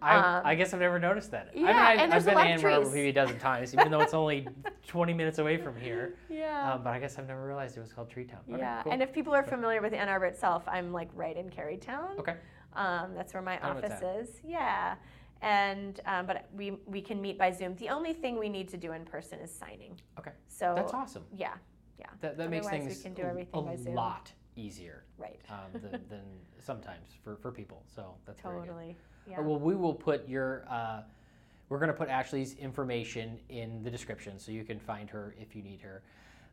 I, 0.00 0.16
Um, 0.16 0.42
I 0.44 0.54
guess 0.54 0.72
I've 0.74 0.80
never 0.80 0.98
noticed 1.00 1.32
that. 1.32 1.48
I 1.52 1.56
mean, 1.56 1.66
yeah, 1.66 1.86
I, 1.88 1.92
and 1.94 2.00
I've 2.02 2.10
there's 2.10 2.24
been 2.24 2.34
to 2.34 2.40
Ann 2.40 2.64
Arbor 2.64 2.90
maybe 2.90 3.08
a 3.08 3.12
dozen 3.12 3.38
times, 3.40 3.74
even 3.74 3.90
though 3.90 4.00
it's 4.00 4.14
only 4.14 4.46
20 4.86 5.12
minutes 5.12 5.38
away 5.38 5.56
from 5.56 5.74
here. 5.80 6.14
Yeah. 6.28 6.74
Um, 6.74 6.84
but 6.84 6.90
I 6.90 7.00
guess 7.00 7.18
I've 7.18 7.26
never 7.26 7.44
realized 7.44 7.76
it 7.76 7.80
was 7.80 7.92
called 7.92 8.08
Tree 8.08 8.24
Town. 8.26 8.40
Okay, 8.48 8.58
yeah, 8.58 8.82
cool. 8.84 8.92
and 8.92 9.02
if 9.02 9.12
people 9.12 9.34
are 9.34 9.42
familiar 9.42 9.82
with 9.82 9.92
Ann 9.92 10.08
Arbor 10.08 10.26
itself, 10.26 10.62
I'm 10.68 10.92
like 10.92 11.08
right 11.14 11.36
in 11.36 11.50
Kerrytown. 11.50 12.16
okay. 12.20 12.36
Um, 12.74 13.14
that's 13.16 13.32
where 13.34 13.42
my 13.42 13.58
office 13.60 14.02
is. 14.02 14.36
Yeah, 14.46 14.96
and 15.42 16.00
um, 16.06 16.26
but 16.26 16.48
we 16.54 16.78
we 16.86 17.00
can 17.00 17.20
meet 17.20 17.38
by 17.38 17.50
Zoom. 17.50 17.74
The 17.76 17.88
only 17.88 18.12
thing 18.12 18.38
we 18.38 18.48
need 18.48 18.68
to 18.70 18.76
do 18.76 18.92
in 18.92 19.04
person 19.04 19.38
is 19.40 19.52
signing. 19.54 20.00
Okay. 20.18 20.32
So 20.48 20.72
That's 20.76 20.94
awesome. 20.94 21.24
yeah, 21.36 21.54
yeah, 21.98 22.06
That, 22.20 22.36
that 22.38 22.50
makes 22.50 22.66
Otherwise, 22.66 22.82
we 22.84 22.88
things 22.90 23.02
can 23.02 23.14
do 23.14 23.22
a- 23.22 23.26
everything 23.26 23.60
a 23.60 23.62
by 23.62 23.76
Zoom. 23.76 23.94
lot 23.94 24.32
easier 24.56 25.04
right. 25.18 25.38
um, 25.50 25.80
than, 25.80 25.90
than 26.08 26.22
sometimes 26.58 27.08
for, 27.22 27.36
for 27.36 27.50
people. 27.52 27.82
So 27.94 28.14
that's. 28.24 28.40
Totally. 28.40 28.96
Yeah. 29.28 29.40
Well, 29.40 29.58
we 29.58 29.74
will 29.74 29.94
put 29.94 30.28
your. 30.28 30.64
Uh, 30.70 31.02
we're 31.68 31.78
going 31.78 31.88
to 31.88 31.94
put 31.94 32.08
Ashley's 32.08 32.54
information 32.54 33.38
in 33.48 33.82
the 33.82 33.90
description 33.90 34.38
so 34.38 34.52
you 34.52 34.62
can 34.62 34.78
find 34.78 35.10
her 35.10 35.34
if 35.40 35.56
you 35.56 35.62
need 35.62 35.80
her. 35.80 36.02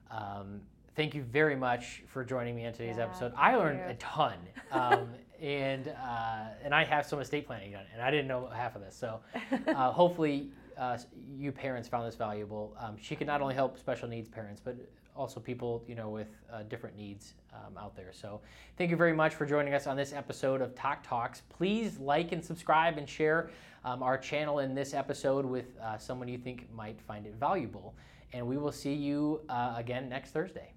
Um, 0.10 0.62
thank 0.96 1.14
you 1.14 1.22
very 1.22 1.56
much 1.56 2.04
for 2.08 2.24
joining 2.26 2.56
me 2.56 2.66
on 2.66 2.74
today's 2.74 2.98
Yeah, 2.98 3.04
episode. 3.04 3.32
I 3.38 3.56
learned 3.56 3.80
you. 3.80 3.92
a 3.92 3.94
ton, 3.96 4.38
um, 4.72 5.10
and 5.44 5.90
uh, 5.90 6.46
and 6.64 6.74
I 6.74 6.86
have 6.86 7.06
some 7.06 7.20
estate 7.20 7.46
planning 7.46 7.74
done, 7.74 7.86
and 7.94 8.02
I 8.02 8.10
didn't 8.10 8.28
know 8.28 8.48
half 8.48 8.76
of 8.76 8.82
this. 8.82 8.96
So 8.96 9.20
uh, 9.68 9.92
hopefully, 9.92 10.50
uh, 10.78 10.98
you 11.38 11.52
parents 11.52 11.88
found 11.90 12.08
this 12.08 12.16
valuable. 12.16 12.76
Um, 12.80 12.96
she 13.00 13.16
can 13.16 13.28
not 13.28 13.42
only 13.42 13.54
help 13.54 13.78
special 13.78 14.08
needs 14.08 14.30
parents, 14.30 14.62
but 14.64 14.78
also 15.16 15.40
people 15.40 15.84
you 15.86 15.96
know 15.96 16.10
with 16.10 16.30
uh, 16.52 16.64
different 16.64 16.96
needs 16.96 17.34
um, 17.54 17.78
out 17.78 17.94
there. 17.96 18.12
So 18.14 18.40
thank 18.78 18.90
you 18.90 18.96
very 18.96 19.14
much 19.14 19.36
for 19.36 19.46
joining 19.46 19.74
us 19.74 19.86
on 19.86 19.98
this 19.98 20.14
episode 20.14 20.62
of 20.62 20.74
TOC 20.76 21.06
Talks. 21.06 21.42
Please 21.50 22.00
like 22.00 22.32
and 22.32 22.44
subscribe 22.44 22.98
and 22.98 23.08
share 23.08 23.50
um, 23.84 24.02
our 24.02 24.18
channel 24.18 24.60
in 24.60 24.74
this 24.74 24.94
episode 24.94 25.46
with 25.46 25.78
uh, 25.82 25.98
someone 25.98 26.30
you 26.30 26.38
think 26.38 26.74
might 26.74 27.02
find 27.02 27.26
it 27.26 27.36
valuable. 27.36 27.94
And 28.32 28.48
we 28.48 28.58
will 28.58 28.72
see 28.72 28.94
you 28.94 29.42
uh, 29.50 29.76
again 29.78 30.10
next 30.10 30.32
Thursday. 30.32 30.74